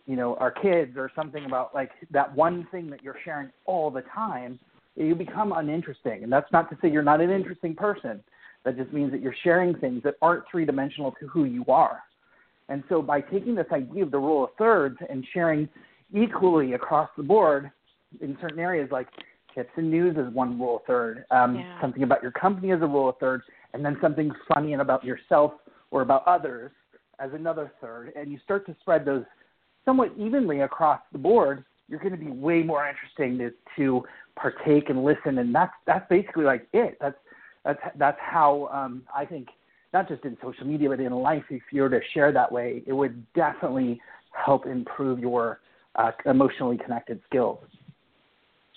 you 0.06 0.16
know 0.16 0.36
our 0.36 0.50
kids 0.50 0.96
or 0.96 1.10
something 1.16 1.44
about 1.44 1.74
like 1.74 1.90
that 2.10 2.34
one 2.34 2.66
thing 2.70 2.90
that 2.90 3.02
you're 3.02 3.18
sharing 3.24 3.50
all 3.66 3.90
the 3.90 4.02
time, 4.14 4.58
you 4.96 5.14
become 5.14 5.52
uninteresting. 5.52 6.22
And 6.22 6.32
that's 6.32 6.50
not 6.52 6.70
to 6.70 6.78
say 6.80 6.90
you're 6.90 7.02
not 7.02 7.20
an 7.20 7.30
interesting 7.30 7.74
person. 7.74 8.22
That 8.64 8.76
just 8.76 8.92
means 8.92 9.10
that 9.12 9.20
you're 9.20 9.34
sharing 9.42 9.74
things 9.74 10.02
that 10.04 10.16
aren't 10.20 10.44
three-dimensional 10.50 11.12
to 11.20 11.26
who 11.26 11.44
you 11.44 11.64
are. 11.66 12.02
And 12.70 12.84
so 12.88 13.02
by 13.02 13.20
taking 13.20 13.54
this 13.54 13.66
idea 13.72 14.04
of 14.04 14.12
the 14.12 14.18
rule 14.18 14.44
of 14.44 14.50
thirds 14.56 14.96
and 15.10 15.26
sharing 15.34 15.68
equally 16.14 16.72
across 16.72 17.10
the 17.16 17.22
board 17.22 17.70
in 18.20 18.38
certain 18.40 18.60
areas 18.60 18.88
like 18.90 19.08
tips 19.54 19.70
and 19.76 19.90
news 19.90 20.16
is 20.16 20.32
one 20.32 20.58
rule 20.58 20.76
of 20.76 20.82
third, 20.86 21.24
um, 21.32 21.56
Yeah. 21.56 21.80
something 21.80 22.04
about 22.04 22.22
your 22.22 22.30
company 22.30 22.70
is 22.70 22.80
a 22.80 22.86
rule 22.86 23.08
of 23.08 23.18
third, 23.18 23.42
and 23.72 23.84
then 23.84 23.98
something 24.00 24.32
funny 24.54 24.72
and 24.72 24.80
about 24.80 25.04
yourself 25.04 25.52
or 25.90 26.02
about 26.02 26.26
others 26.26 26.70
as 27.18 27.32
another 27.34 27.72
third, 27.80 28.12
and 28.16 28.30
you 28.30 28.38
start 28.38 28.64
to 28.66 28.74
spread 28.80 29.04
those 29.04 29.24
somewhat 29.84 30.12
evenly 30.16 30.60
across 30.60 31.00
the 31.12 31.18
board, 31.18 31.64
you're 31.88 31.98
going 31.98 32.12
to 32.12 32.24
be 32.24 32.30
way 32.30 32.62
more 32.62 32.88
interesting 32.88 33.36
to, 33.38 33.52
to 33.76 34.04
partake 34.36 34.88
and 34.88 35.04
listen, 35.04 35.38
and 35.38 35.54
that's 35.54 35.72
that's 35.86 36.08
basically 36.08 36.44
like 36.44 36.68
it. 36.72 36.96
That's 37.00 37.18
that's 37.64 37.80
that's 37.96 38.18
how 38.20 38.68
um, 38.72 39.02
I 39.14 39.24
think 39.26 39.48
not 39.92 40.08
just 40.08 40.24
in 40.24 40.36
social 40.42 40.66
media 40.66 40.88
but 40.88 41.00
in 41.00 41.12
life. 41.12 41.44
If 41.50 41.62
you 41.72 41.82
were 41.82 41.90
to 41.90 42.00
share 42.14 42.32
that 42.32 42.50
way, 42.50 42.82
it 42.86 42.92
would 42.92 43.24
definitely 43.34 44.00
help 44.32 44.66
improve 44.66 45.18
your 45.18 45.60
uh, 45.96 46.12
emotionally 46.26 46.78
connected 46.78 47.20
skills. 47.26 47.58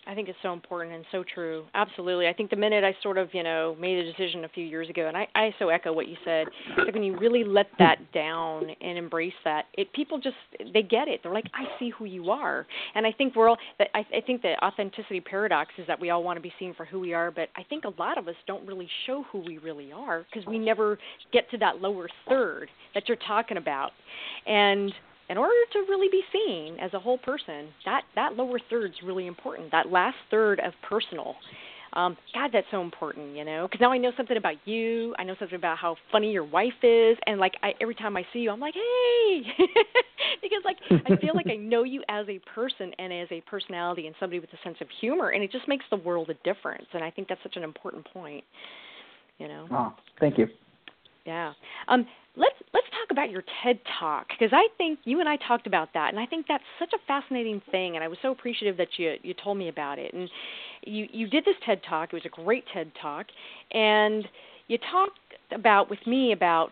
I 0.06 0.16
think 0.16 0.28
it's 0.28 0.38
so 0.42 0.52
important 0.54 0.96
and 0.96 1.06
so 1.12 1.24
true. 1.34 1.66
Absolutely. 1.74 2.28
I 2.28 2.34
think 2.34 2.50
the 2.50 2.56
minute 2.56 2.84
I 2.84 2.94
sort 3.02 3.18
of, 3.18 3.30
you 3.34 3.44
know, 3.44 3.76
made 3.80 3.98
a 3.98 4.04
decision 4.04 4.44
a 4.44 4.50
few 4.50 4.66
years 4.66 4.90
ago, 4.90 5.08
and 5.08 5.16
I, 5.16 5.28
I 5.34 5.56
so 5.60 5.70
echo 5.70 5.94
what 5.94 6.08
you 6.08 6.18
said. 6.26 6.48
Like 6.78 6.94
when 6.94 7.04
you 7.04 7.18
really 7.18 7.44
let 7.44 7.68
that 7.80 8.12
down 8.14 8.66
and 8.82 8.98
embrace 8.98 9.34
that, 9.46 9.66
it 9.74 9.92
people 9.94 10.20
just 10.20 10.36
they 10.74 10.82
get 10.82 11.08
it. 11.08 11.22
They're 11.24 11.34
like, 11.34 11.50
I 11.54 11.64
see 11.80 11.92
who 11.98 12.06
you 12.06 12.32
are. 12.32 12.66
And 12.96 13.08
I 13.08 13.12
think 13.12 13.36
we're 13.36 13.50
all. 13.50 13.58
that 13.80 13.88
I, 13.94 14.00
I 14.00 14.22
think 14.26 14.42
the 14.42 14.56
authenticity 14.64 15.22
paradox 15.22 15.72
is 15.78 15.88
that 15.88 16.00
we 16.00 16.10
all 16.10 16.24
want 16.24 16.38
to 16.38 16.42
be 16.42 16.54
seen 16.60 16.74
for 16.74 16.86
who 16.86 17.00
we 17.00 17.14
are, 17.14 17.32
but 17.32 17.50
I 17.56 17.64
think 17.64 17.86
a 17.86 18.02
lot 18.02 18.18
of 18.18 18.28
us 18.28 18.36
don't 18.46 18.68
really 18.68 18.90
show 19.06 19.24
who 19.32 19.40
we 19.40 19.58
really 19.58 19.92
are 19.92 20.26
because 20.32 20.46
we 20.48 20.60
never 20.60 20.98
get 21.32 21.50
to 21.52 21.58
that 21.60 21.82
lower 21.82 22.10
third 22.28 22.70
that 22.94 23.08
you're 23.08 23.18
talking 23.26 23.58
about. 23.58 23.92
And 24.46 24.94
in 25.30 25.38
order 25.38 25.54
to 25.74 25.80
really 25.90 26.10
be 26.10 26.22
seen 26.32 26.78
as 26.80 26.94
a 26.94 27.00
whole 27.00 27.18
person, 27.18 27.70
that 27.86 28.04
that 28.16 28.36
lower 28.36 28.60
third's 28.70 28.96
really 29.04 29.28
important. 29.28 29.72
That 29.72 29.92
last 29.92 30.18
third 30.30 30.60
of 30.60 30.74
personal. 30.88 31.36
Um, 31.94 32.18
God, 32.34 32.50
that's 32.52 32.66
so 32.72 32.82
important, 32.82 33.36
you 33.38 33.46
know, 33.46 33.68
because 33.68 33.80
now 33.80 33.92
I 33.92 34.00
know 34.00 34.12
something 34.18 34.36
about 34.36 34.56
you. 34.66 35.14
I 35.20 35.24
know 35.24 35.36
something 35.38 35.56
about 35.56 35.78
how 35.78 35.96
funny 36.12 36.32
your 36.32 36.44
wife 36.44 36.74
is, 36.82 37.18
and 37.28 37.40
like 37.40 37.54
I, 37.62 37.74
every 37.82 37.94
time 37.94 38.18
I 38.18 38.26
see 38.34 38.40
you, 38.40 38.50
I'm 38.50 38.60
like, 38.60 38.74
hey, 38.74 39.44
because 40.42 40.64
like 40.66 40.78
I 41.06 41.16
feel 41.18 41.36
like 41.36 41.46
I 41.52 41.56
know 41.60 41.84
you 41.84 42.02
as 42.10 42.26
a 42.30 42.40
person 42.56 42.92
and 42.98 43.14
as 43.14 43.28
a 43.30 43.42
personality 43.42 44.08
and 44.08 44.16
somebody 44.20 44.40
with 44.40 44.50
a 44.54 44.58
sense 44.64 44.78
of 44.82 44.88
humor, 45.00 45.30
and 45.30 45.44
it 45.44 45.52
just 45.52 45.68
makes 45.68 45.86
the 45.92 45.98
world 45.98 46.32
a 46.32 46.34
difference. 46.44 46.88
And 46.94 47.04
I 47.04 47.12
think 47.12 47.28
that's 47.28 47.44
such 47.44 47.58
an 47.58 47.64
important 47.64 48.06
point, 48.12 48.44
you 49.38 49.48
know. 49.48 49.68
Oh, 49.72 49.94
thank 50.20 50.40
you. 50.40 50.48
Yeah. 51.26 51.54
Um, 51.88 52.08
let's 52.36 52.56
let's 52.74 52.88
talk 52.90 53.12
about 53.12 53.30
your 53.30 53.44
TED 53.64 53.80
Talk 54.00 54.28
because 54.30 54.52
I 54.54 54.68
think 54.78 55.00
you 55.04 55.20
and 55.20 55.30
I 55.30 55.38
talked 55.48 55.68
about 55.68 55.90
that, 55.94 56.10
and 56.10 56.20
I 56.20 56.26
think 56.26 56.46
that's 56.48 56.64
such 56.80 56.92
a 56.94 56.98
fascinating 57.08 57.62
thing, 57.72 57.96
and 57.96 58.04
I 58.04 58.08
was 58.08 58.18
so 58.22 58.32
appreciative 58.32 58.78
that 58.78 58.90
you 58.98 59.16
you 59.24 59.34
told 59.34 59.58
me 59.58 59.70
about 59.70 60.00
it. 60.00 60.14
And 60.14 60.30
you 60.86 61.08
you 61.12 61.28
did 61.28 61.46
this 61.46 61.56
TED 61.66 61.82
Talk. 61.88 62.10
It 62.12 62.16
was 62.16 62.26
a 62.26 62.44
great 62.44 62.66
TED 62.74 62.92
Talk, 63.02 63.28
and 63.72 64.28
you 64.68 64.78
talked 64.92 65.20
about 65.52 65.90
with 65.90 66.00
me 66.08 66.32
about 66.32 66.72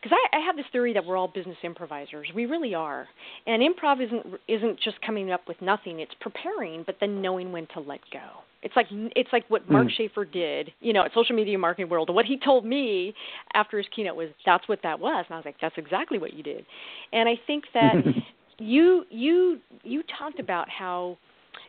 because 0.00 0.16
I, 0.32 0.36
I 0.38 0.40
have 0.40 0.56
this 0.56 0.66
theory 0.72 0.92
that 0.94 1.04
we're 1.04 1.16
all 1.16 1.28
business 1.28 1.56
improvisers. 1.62 2.28
We 2.34 2.46
really 2.46 2.74
are, 2.74 3.06
and 3.46 3.62
improv 3.62 4.04
isn't 4.04 4.26
isn't 4.48 4.80
just 4.80 5.00
coming 5.02 5.30
up 5.30 5.46
with 5.48 5.60
nothing. 5.60 6.00
It's 6.00 6.14
preparing, 6.20 6.84
but 6.84 6.96
then 7.00 7.20
knowing 7.20 7.52
when 7.52 7.66
to 7.74 7.80
let 7.80 8.00
go. 8.12 8.42
It's 8.62 8.76
like 8.76 8.86
it's 8.90 9.30
like 9.32 9.44
what 9.48 9.68
Mark 9.70 9.86
Mm. 9.86 9.96
Schaefer 9.96 10.24
did, 10.24 10.72
you 10.80 10.92
know, 10.92 11.04
at 11.04 11.12
Social 11.14 11.34
Media 11.34 11.56
Marketing 11.58 11.88
World. 11.88 12.08
And 12.08 12.16
what 12.16 12.26
he 12.26 12.38
told 12.38 12.64
me 12.64 13.14
after 13.54 13.78
his 13.78 13.86
keynote 13.94 14.16
was 14.16 14.28
that's 14.44 14.68
what 14.68 14.80
that 14.82 15.00
was, 15.00 15.24
and 15.28 15.34
I 15.34 15.38
was 15.38 15.44
like, 15.44 15.56
that's 15.60 15.78
exactly 15.78 16.18
what 16.18 16.34
you 16.34 16.42
did. 16.42 16.66
And 17.12 17.28
I 17.28 17.34
think 17.46 17.64
that 17.74 17.94
you 18.58 19.04
you 19.10 19.60
you 19.82 20.02
talked 20.18 20.40
about 20.40 20.68
how 20.68 21.16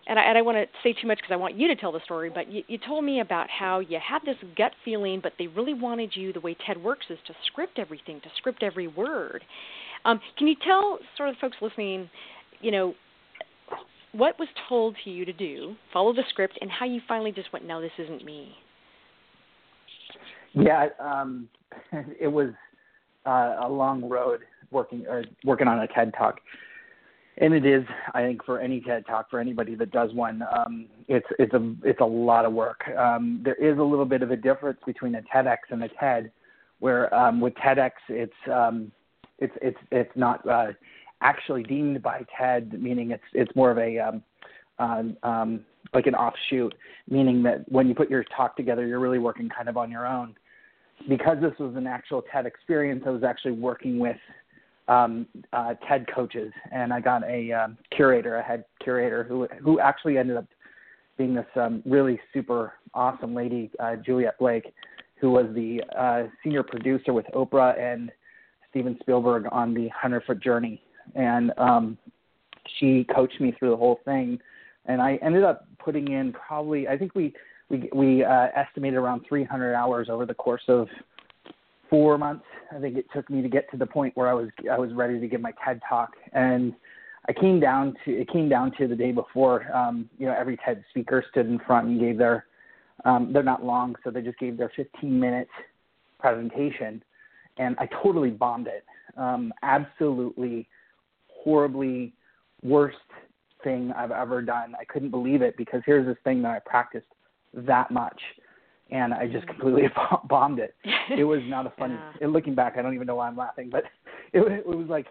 and 0.08 0.20
I, 0.20 0.24
and 0.24 0.38
I 0.38 0.42
want 0.42 0.58
to 0.58 0.66
say 0.84 0.94
too 1.00 1.08
much 1.08 1.18
because 1.18 1.32
I 1.32 1.36
want 1.36 1.56
you 1.56 1.68
to 1.68 1.76
tell 1.76 1.92
the 1.92 2.00
story, 2.04 2.30
but 2.30 2.52
you, 2.52 2.64
you 2.68 2.78
told 2.78 3.04
me 3.04 3.20
about 3.20 3.50
how 3.50 3.80
you 3.80 4.00
had 4.06 4.20
this 4.26 4.38
gut 4.58 4.72
feeling, 4.84 5.20
but 5.22 5.34
they 5.38 5.48
really 5.48 5.74
wanted 5.74 6.16
you, 6.16 6.34
the 6.34 6.40
way 6.40 6.56
TED 6.66 6.82
works 6.82 7.06
is 7.10 7.20
to 7.28 7.34
script 7.46 7.80
everything, 7.80 8.20
to 8.22 8.30
script 8.38 8.64
every 8.64 8.88
word. 8.88 9.44
Um, 10.06 10.20
can 10.38 10.48
you 10.48 10.56
tell 10.66 11.00
sort 11.18 11.30
of 11.30 11.36
folks 11.40 11.58
listening, 11.62 12.10
you 12.62 12.72
know, 12.72 12.96
what 14.14 14.38
was 14.40 14.50
told 14.68 14.96
to 15.04 15.10
you 15.10 15.24
to 15.24 15.34
do, 15.34 15.76
follow 15.94 16.14
the 16.14 16.24
script, 16.30 16.58
and 16.62 16.70
how 16.70 16.86
you 16.86 17.00
finally 17.08 17.32
just 17.32 17.54
went, 17.54 17.66
no, 17.66 17.80
this 17.80 17.92
isn't 17.98 18.26
me? 18.26 18.54
Yeah, 20.54 20.88
um, 21.00 21.48
it 22.20 22.28
was 22.28 22.50
uh, 23.26 23.56
a 23.62 23.70
long 23.70 24.08
road 24.10 24.42
working 24.72 25.06
or 25.08 25.24
working 25.46 25.68
on 25.68 25.80
a 25.80 25.88
TED 25.88 26.14
talk, 26.18 26.40
and 27.38 27.54
it 27.54 27.66
is 27.66 27.84
I 28.14 28.22
think 28.22 28.44
for 28.46 28.60
any 28.60 28.82
TED 28.82 29.06
talk 29.06 29.30
for 29.30 29.40
anybody 29.40 29.76
that 29.76 29.92
does 29.92 30.14
one, 30.14 30.44
um, 30.56 30.88
it's 31.08 31.28
it's 31.40 31.54
a 31.54 31.76
it's 31.84 32.02
a 32.02 32.06
lot 32.06 32.46
of 32.46 32.54
work. 32.54 32.82
Um, 32.98 33.42
there 33.44 33.56
is 33.56 33.78
a 33.78 33.84
little 33.84 34.06
bit 34.06 34.22
of 34.22 34.32
a 34.32 34.36
difference 34.36 34.80
between 34.86 35.16
a 35.16 35.22
TEDx 35.22 35.58
and 35.70 35.84
a 35.84 35.90
TED, 36.00 36.32
where 36.80 37.14
um, 37.14 37.40
with 37.40 37.54
TEDx 37.56 37.92
it's 38.10 38.34
um, 38.52 38.92
it's 39.40 39.54
it's 39.62 39.78
it's 39.92 40.12
not 40.16 40.48
uh, 40.48 40.68
actually 41.22 41.64
deemed 41.64 42.02
by 42.02 42.26
TED, 42.38 42.82
meaning 42.82 43.12
it's 43.12 43.24
it's 43.34 43.56
more 43.56 43.72
of 43.72 43.78
a 43.78 44.00
um, 44.00 44.24
um, 44.80 45.18
um, 45.24 45.66
like 45.94 46.08
an 46.08 46.16
offshoot, 46.16 46.74
meaning 47.10 47.44
that 47.44 47.70
when 47.72 47.88
you 47.88 47.96
put 47.96 48.10
your 48.10 48.24
talk 48.36 48.56
together, 48.56 48.86
you're 48.86 49.00
really 49.00 49.20
working 49.20 49.50
kind 49.50 49.70
of 49.70 49.78
on 49.78 49.92
your 49.92 50.08
own. 50.08 50.36
Because 51.10 51.38
this 51.42 51.54
was 51.60 51.76
an 51.76 51.88
actual 51.88 52.24
TED 52.32 52.46
experience, 52.46 53.04
I 53.08 53.10
was 53.10 53.24
actually 53.24 53.54
working 53.54 53.98
with 53.98 54.18
um, 54.88 55.26
uh, 55.54 55.74
TED 55.88 56.06
coaches, 56.14 56.52
and 56.72 56.94
I 56.94 57.00
got 57.00 57.24
a 57.24 57.52
um, 57.52 57.78
curator, 57.96 58.38
a 58.38 58.44
head 58.44 58.66
curator, 58.84 59.24
who 59.24 59.48
who 59.62 59.80
actually 59.80 60.18
ended 60.18 60.38
up 60.38 60.46
being 61.18 61.36
this 61.36 61.46
um, 61.56 61.82
really 61.86 62.20
super 62.34 62.74
awesome 62.94 63.34
lady, 63.34 63.70
uh, 63.80 63.96
Juliet 63.96 64.38
Blake, 64.40 64.74
who 65.20 65.32
was 65.32 65.46
the 65.54 65.82
uh, 65.98 66.24
senior 66.44 66.64
producer 66.64 67.14
with 67.14 67.26
Oprah 67.34 67.80
and 67.80 68.12
Steven 68.70 68.98
Spielberg 69.02 69.46
on 69.52 69.74
the 69.74 69.90
Hundred 69.90 70.24
Foot 70.26 70.42
Journey, 70.42 70.82
and 71.16 71.52
um, 71.58 71.98
she 72.80 73.06
coached 73.14 73.40
me 73.40 73.54
through 73.58 73.72
the 73.72 73.78
whole 73.78 74.00
thing. 74.06 74.40
And 74.86 75.02
I 75.02 75.20
ended 75.22 75.44
up 75.44 75.68
putting 75.78 76.12
in 76.12 76.34
probably, 76.34 76.88
I 76.88 76.98
think 76.98 77.14
we 77.14 77.34
we 77.70 77.90
we 77.94 78.24
uh, 78.24 78.48
estimated 78.56 78.98
around 78.98 79.22
300 79.28 79.74
hours 79.74 80.10
over 80.10 80.26
the 80.26 80.34
course 80.34 80.64
of 80.68 80.88
four 81.90 82.18
months. 82.18 82.46
I 82.76 82.80
think 82.80 82.98
it 82.98 83.06
took 83.14 83.30
me 83.30 83.42
to 83.42 83.50
get 83.50 83.70
to 83.72 83.78
the 83.78 83.86
point 83.86 84.16
where 84.16 84.28
I 84.28 84.34
was 84.34 84.50
I 84.72 84.78
was 84.78 84.94
ready 84.94 85.20
to 85.20 85.28
give 85.28 85.42
my 85.42 85.54
TED 85.64 85.82
talk, 85.88 86.12
and 86.34 86.74
I 87.28 87.34
came 87.34 87.60
down 87.60 87.96
to 88.06 88.12
it 88.12 88.30
came 88.32 88.50
down 88.50 88.72
to 88.78 88.88
the 88.88 88.96
day 88.96 89.12
before. 89.12 89.72
Um, 89.76 90.10
you 90.18 90.26
know, 90.26 90.36
every 90.38 90.58
TED 90.58 90.84
speaker 90.90 91.24
stood 91.32 91.48
in 91.48 91.60
front 91.60 91.88
and 91.88 92.00
gave 92.00 92.18
their 92.18 92.46
um, 93.06 93.32
they're 93.34 93.44
not 93.44 93.64
long, 93.64 93.96
so 94.04 94.12
they 94.12 94.22
just 94.22 94.40
gave 94.40 94.58
their 94.58 94.72
15 94.76 95.20
minute 95.20 95.50
presentation, 96.20 97.04
and 97.58 97.76
I 97.80 97.88
totally 98.04 98.30
bombed 98.30 98.68
it. 98.68 98.86
Um, 99.18 99.52
absolutely 99.64 100.68
horribly 101.28 102.14
worst 102.64 102.98
thing 103.64 103.92
I've 103.96 104.12
ever 104.12 104.42
done. 104.42 104.76
I 104.80 104.86
couldn't 104.86 105.10
believe 105.10 105.42
it 105.42 105.58
because 105.58 105.82
here's 105.86 106.06
this 106.06 106.18
thing 106.24 106.42
that 106.44 106.52
I 106.52 106.60
practiced 106.60 107.08
that 107.54 107.92
much 107.92 108.20
and 108.92 109.14
I 109.14 109.28
just 109.28 109.48
completely 109.48 109.84
bombed 110.26 110.60
it. 110.60 110.76
It 111.18 111.24
was 111.24 111.42
not 111.46 111.66
a 111.66 111.74
funny. 111.78 111.96
yeah. 111.96 112.14
And 112.22 112.32
looking 112.34 112.56
back, 112.56 112.76
I 112.78 112.82
don't 112.82 112.94
even 112.94 113.08
know 113.08 113.16
why 113.16 113.28
I'm 113.28 113.36
laughing, 113.36 113.70
but 113.70 113.84
it, 114.34 114.40
it 114.40 114.66
was 114.66 114.88
like 114.88 115.08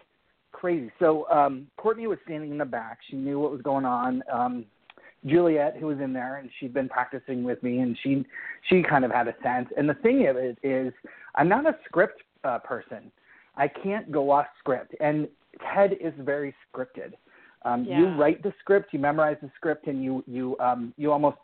crazy. 0.51 0.91
So 0.99 1.27
um, 1.29 1.67
Courtney 1.77 2.07
was 2.07 2.17
standing 2.25 2.51
in 2.51 2.57
the 2.57 2.65
back. 2.65 2.99
She 3.09 3.15
knew 3.15 3.39
what 3.39 3.51
was 3.51 3.61
going 3.61 3.85
on. 3.85 4.23
Um, 4.31 4.65
Juliet, 5.25 5.77
who 5.79 5.85
was 5.87 5.99
in 5.99 6.13
there, 6.13 6.37
and 6.37 6.49
she'd 6.59 6.73
been 6.73 6.89
practicing 6.89 7.43
with 7.43 7.61
me, 7.61 7.79
and 7.79 7.95
she 8.01 8.25
she 8.69 8.81
kind 8.81 9.05
of 9.05 9.11
had 9.11 9.27
a 9.27 9.35
sense. 9.43 9.69
And 9.77 9.87
the 9.87 9.93
thing 9.95 10.27
of 10.27 10.35
it 10.35 10.57
is, 10.63 10.91
I'm 11.35 11.47
not 11.47 11.67
a 11.67 11.75
script 11.85 12.23
uh, 12.43 12.57
person. 12.59 13.11
I 13.55 13.67
can't 13.67 14.11
go 14.11 14.31
off 14.31 14.47
script, 14.57 14.95
and 14.99 15.27
TED 15.73 15.93
is 16.01 16.13
very 16.19 16.55
scripted. 16.73 17.13
Um, 17.63 17.85
yeah. 17.85 17.99
You 17.99 18.07
write 18.15 18.41
the 18.41 18.53
script, 18.59 18.91
you 18.91 18.99
memorize 18.99 19.37
the 19.41 19.51
script, 19.55 19.87
and 19.87 20.03
you 20.03 20.23
you 20.27 20.57
um, 20.59 20.93
you 20.97 21.11
almost 21.11 21.37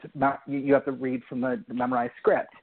you, 0.48 0.58
you 0.58 0.74
have 0.74 0.86
to 0.86 0.92
read 0.92 1.22
from 1.30 1.42
the, 1.42 1.64
the 1.68 1.74
memorized 1.74 2.14
script. 2.20 2.54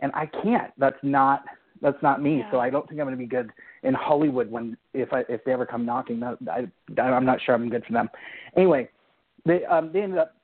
And 0.00 0.10
I 0.14 0.26
can't. 0.26 0.72
That's 0.78 0.98
not 1.02 1.44
that's 1.82 2.02
not 2.02 2.22
me. 2.22 2.38
Yeah. 2.38 2.50
So 2.50 2.60
I 2.60 2.70
don't 2.70 2.88
think 2.88 3.00
I'm 3.00 3.06
going 3.06 3.16
to 3.16 3.22
be 3.22 3.26
good 3.26 3.50
in 3.82 3.94
Hollywood 3.94 4.50
when 4.50 4.76
if 4.92 5.12
I 5.12 5.24
if 5.28 5.44
they 5.44 5.52
ever 5.52 5.66
come 5.66 5.86
knocking. 5.86 6.20
That, 6.20 6.38
I 6.48 7.00
I'm 7.00 7.24
not 7.24 7.38
sure 7.44 7.54
I'm 7.54 7.68
good 7.68 7.84
for 7.84 7.92
them. 7.92 8.08
Anyway, 8.56 8.88
they 9.46 9.64
um 9.66 9.90
they 9.92 10.02
ended 10.02 10.18
up 10.18 10.34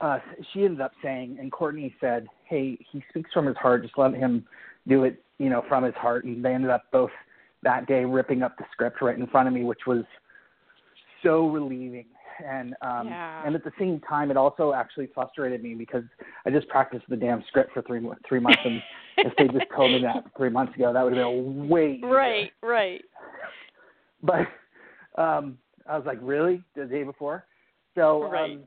uh 0.00 0.18
she 0.52 0.64
ended 0.64 0.82
up 0.82 0.92
saying 1.02 1.38
and 1.40 1.50
Courtney 1.50 1.94
said, 2.00 2.26
"Hey, 2.44 2.78
he 2.92 3.02
speaks 3.08 3.30
from 3.32 3.46
his 3.46 3.56
heart. 3.56 3.82
Just 3.82 3.96
let 3.96 4.12
him 4.12 4.44
do 4.86 5.04
it, 5.04 5.22
you 5.38 5.48
know, 5.48 5.64
from 5.68 5.84
his 5.84 5.94
heart." 5.94 6.24
And 6.24 6.44
they 6.44 6.52
ended 6.52 6.70
up 6.70 6.84
both 6.92 7.10
that 7.62 7.86
day 7.86 8.04
ripping 8.04 8.42
up 8.42 8.58
the 8.58 8.64
script 8.70 9.00
right 9.00 9.18
in 9.18 9.26
front 9.28 9.48
of 9.48 9.54
me, 9.54 9.64
which 9.64 9.86
was 9.86 10.04
so 11.22 11.48
relieving 11.48 12.06
and 12.44 12.74
um 12.82 13.08
yeah. 13.08 13.42
and 13.46 13.54
at 13.54 13.64
the 13.64 13.72
same 13.78 14.00
time 14.00 14.30
it 14.30 14.36
also 14.36 14.72
actually 14.72 15.08
frustrated 15.14 15.62
me 15.62 15.74
because 15.74 16.04
I 16.44 16.50
just 16.50 16.68
practiced 16.68 17.04
the 17.08 17.16
damn 17.16 17.42
script 17.48 17.72
for 17.72 17.82
three 17.82 18.06
three 18.28 18.40
months 18.40 18.60
and 18.64 18.82
if 19.18 19.32
they 19.36 19.46
just 19.48 19.70
told 19.74 19.92
me 19.92 20.02
that 20.02 20.24
three 20.36 20.50
months 20.50 20.74
ago 20.74 20.92
that 20.92 21.02
would 21.02 21.16
have 21.16 21.26
been 21.26 21.66
a 21.66 21.66
way 21.66 21.94
easier. 21.94 22.08
right 22.08 22.50
right 22.62 23.02
but 24.22 24.46
um 25.20 25.58
I 25.88 25.96
was 25.96 26.06
like 26.06 26.18
really 26.20 26.62
the 26.74 26.84
day 26.84 27.04
before 27.04 27.44
so 27.94 28.28
right. 28.30 28.52
um 28.52 28.60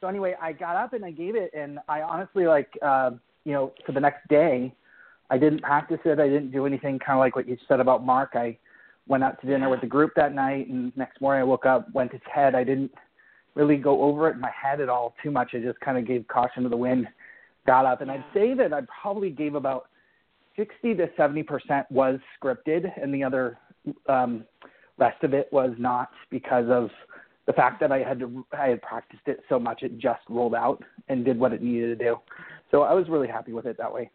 so 0.00 0.06
anyway 0.06 0.34
I 0.40 0.52
got 0.52 0.76
up 0.76 0.92
and 0.92 1.04
I 1.04 1.10
gave 1.10 1.36
it 1.36 1.50
and 1.56 1.78
I 1.88 2.02
honestly 2.02 2.46
like 2.46 2.70
uh 2.82 3.10
you 3.44 3.52
know 3.52 3.72
for 3.84 3.92
the 3.92 4.00
next 4.00 4.26
day 4.28 4.74
I 5.30 5.38
didn't 5.38 5.62
practice 5.62 6.00
it 6.04 6.18
I 6.18 6.28
didn't 6.28 6.50
do 6.50 6.66
anything 6.66 6.98
kind 6.98 7.18
of 7.18 7.20
like 7.20 7.36
what 7.36 7.48
you 7.48 7.56
said 7.68 7.80
about 7.80 8.04
Mark 8.04 8.30
I 8.34 8.56
went 9.06 9.24
out 9.24 9.40
to 9.40 9.46
dinner 9.46 9.68
with 9.68 9.80
the 9.80 9.86
group 9.86 10.12
that 10.16 10.34
night, 10.34 10.68
and 10.68 10.96
next 10.96 11.20
morning 11.20 11.40
I 11.40 11.44
woke 11.44 11.66
up, 11.66 11.92
went 11.92 12.12
to 12.12 12.20
TED. 12.32 12.54
I 12.54 12.64
didn't 12.64 12.92
really 13.54 13.76
go 13.76 14.02
over 14.02 14.28
it 14.28 14.34
in 14.34 14.40
my 14.40 14.50
head 14.50 14.80
at 14.80 14.88
all 14.88 15.14
too 15.22 15.30
much. 15.30 15.50
I 15.54 15.58
just 15.58 15.80
kind 15.80 15.98
of 15.98 16.06
gave 16.06 16.26
caution 16.28 16.62
to 16.62 16.68
the 16.68 16.76
wind, 16.76 17.06
got 17.66 17.84
up, 17.84 18.00
and 18.00 18.08
yeah. 18.08 18.16
I'd 18.16 18.24
say 18.34 18.54
that 18.54 18.72
I 18.72 18.80
probably 19.02 19.30
gave 19.30 19.54
about 19.54 19.88
60 20.56 20.94
to 20.94 21.08
70 21.16 21.42
percent 21.42 21.90
was 21.90 22.18
scripted, 22.40 22.90
and 23.00 23.12
the 23.12 23.24
other 23.24 23.58
um, 24.08 24.44
rest 24.98 25.22
of 25.24 25.34
it 25.34 25.48
was 25.52 25.72
not 25.78 26.10
because 26.30 26.66
of 26.68 26.90
the 27.46 27.52
fact 27.52 27.80
that 27.80 27.90
I 27.90 27.98
had 27.98 28.20
to 28.20 28.46
I 28.56 28.68
had 28.68 28.82
practiced 28.82 29.26
it 29.26 29.40
so 29.48 29.58
much 29.58 29.82
it 29.82 29.98
just 29.98 30.20
rolled 30.28 30.54
out 30.54 30.82
and 31.08 31.24
did 31.24 31.38
what 31.38 31.52
it 31.52 31.62
needed 31.62 31.98
to 31.98 32.04
do. 32.04 32.16
So 32.70 32.82
I 32.82 32.94
was 32.94 33.08
really 33.08 33.28
happy 33.28 33.52
with 33.52 33.66
it 33.66 33.76
that 33.78 33.92
way. 33.92 34.10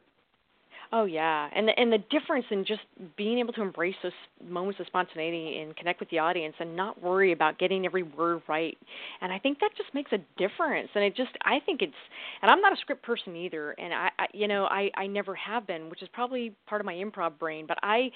Oh 0.93 1.03
yeah, 1.03 1.49
and 1.53 1.67
the, 1.67 1.77
and 1.77 1.91
the 1.91 1.97
difference 1.97 2.45
in 2.49 2.63
just 2.63 2.81
being 3.17 3.39
able 3.39 3.51
to 3.53 3.61
embrace 3.61 3.95
those 4.01 4.13
moments 4.47 4.79
of 4.79 4.87
spontaneity 4.87 5.59
and 5.59 5.75
connect 5.75 5.99
with 5.99 6.09
the 6.09 6.19
audience 6.19 6.55
and 6.59 6.77
not 6.77 7.01
worry 7.03 7.33
about 7.33 7.59
getting 7.59 7.85
every 7.85 8.03
word 8.03 8.41
right, 8.47 8.77
and 9.21 9.33
I 9.33 9.39
think 9.39 9.59
that 9.59 9.71
just 9.75 9.93
makes 9.93 10.11
a 10.13 10.19
difference. 10.37 10.89
And 10.95 11.03
it 11.03 11.15
just 11.15 11.31
I 11.43 11.59
think 11.65 11.81
it's 11.81 11.93
and 12.41 12.49
I'm 12.49 12.61
not 12.61 12.71
a 12.71 12.77
script 12.77 13.03
person 13.03 13.35
either, 13.35 13.71
and 13.71 13.93
I, 13.93 14.09
I 14.17 14.27
you 14.33 14.47
know 14.47 14.65
I 14.65 14.89
I 14.95 15.07
never 15.07 15.35
have 15.35 15.67
been, 15.67 15.89
which 15.89 16.01
is 16.01 16.09
probably 16.13 16.55
part 16.67 16.79
of 16.79 16.85
my 16.85 16.93
improv 16.93 17.37
brain. 17.37 17.65
But 17.67 17.79
I 17.83 18.09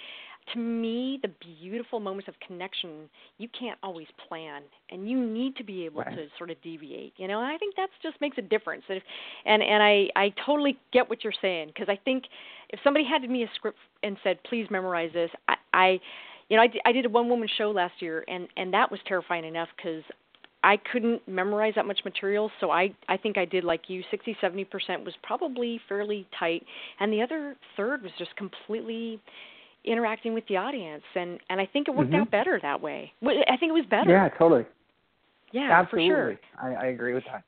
to 0.53 0.59
me, 0.59 1.19
the 1.21 1.29
beautiful 1.59 1.99
moments 1.99 2.27
of 2.27 2.33
connection 2.45 3.09
you 3.37 3.47
can't 3.57 3.77
always 3.83 4.07
plan, 4.27 4.63
and 4.89 5.09
you 5.09 5.19
need 5.23 5.55
to 5.57 5.63
be 5.63 5.85
able 5.85 6.01
right. 6.01 6.15
to 6.15 6.25
sort 6.37 6.49
of 6.49 6.61
deviate. 6.61 7.13
You 7.17 7.27
know, 7.27 7.39
and 7.39 7.47
I 7.47 7.57
think 7.57 7.75
that 7.75 7.89
just 8.01 8.19
makes 8.21 8.37
a 8.37 8.41
difference. 8.41 8.83
And 8.89 8.97
if, 8.97 9.03
and 9.45 9.61
and 9.61 9.83
I 9.83 10.09
I 10.15 10.33
totally 10.45 10.77
get 10.91 11.09
what 11.09 11.23
you're 11.23 11.33
saying 11.41 11.67
because 11.67 11.87
I 11.89 11.99
think 12.03 12.25
if 12.71 12.79
somebody 12.83 13.05
handed 13.05 13.29
me 13.29 13.43
a 13.43 13.49
script 13.55 13.77
and 14.03 14.17
said, 14.23 14.39
"Please 14.43 14.67
memorize 14.69 15.11
this," 15.13 15.29
I, 15.47 15.55
I 15.73 15.99
you 16.49 16.57
know, 16.57 16.63
I, 16.63 16.89
I 16.89 16.91
did 16.91 17.05
a 17.05 17.09
one 17.09 17.29
woman 17.29 17.47
show 17.57 17.71
last 17.71 18.01
year, 18.01 18.23
and 18.27 18.47
and 18.57 18.73
that 18.73 18.91
was 18.91 18.99
terrifying 19.07 19.45
enough 19.45 19.69
because 19.75 20.03
I 20.63 20.77
couldn't 20.91 21.27
memorize 21.27 21.73
that 21.75 21.85
much 21.85 21.99
material, 22.05 22.51
so 22.59 22.71
I 22.71 22.93
I 23.07 23.17
think 23.17 23.37
I 23.37 23.45
did 23.45 23.63
like 23.63 23.89
you, 23.89 24.03
60 24.11 24.37
70% 24.41 24.65
was 25.05 25.13
probably 25.23 25.79
fairly 25.87 26.27
tight, 26.37 26.63
and 26.99 27.11
the 27.11 27.21
other 27.21 27.55
third 27.75 28.01
was 28.03 28.11
just 28.17 28.35
completely 28.35 29.19
interacting 29.83 30.33
with 30.33 30.43
the 30.47 30.57
audience 30.57 31.03
and 31.15 31.39
and 31.49 31.59
I 31.59 31.65
think 31.65 31.87
it 31.87 31.95
worked 31.95 32.11
mm-hmm. 32.11 32.21
out 32.21 32.31
better 32.31 32.59
that 32.61 32.81
way. 32.81 33.11
I 33.23 33.57
think 33.57 33.71
it 33.71 33.73
was 33.73 33.85
better. 33.89 34.11
Yeah, 34.11 34.29
totally. 34.37 34.65
Yeah, 35.51 35.69
Absolutely. 35.71 36.09
for 36.09 36.39
sure. 36.61 36.79
I, 36.79 36.85
I 36.85 36.87
agree 36.89 37.13
with 37.13 37.23
that. 37.25 37.43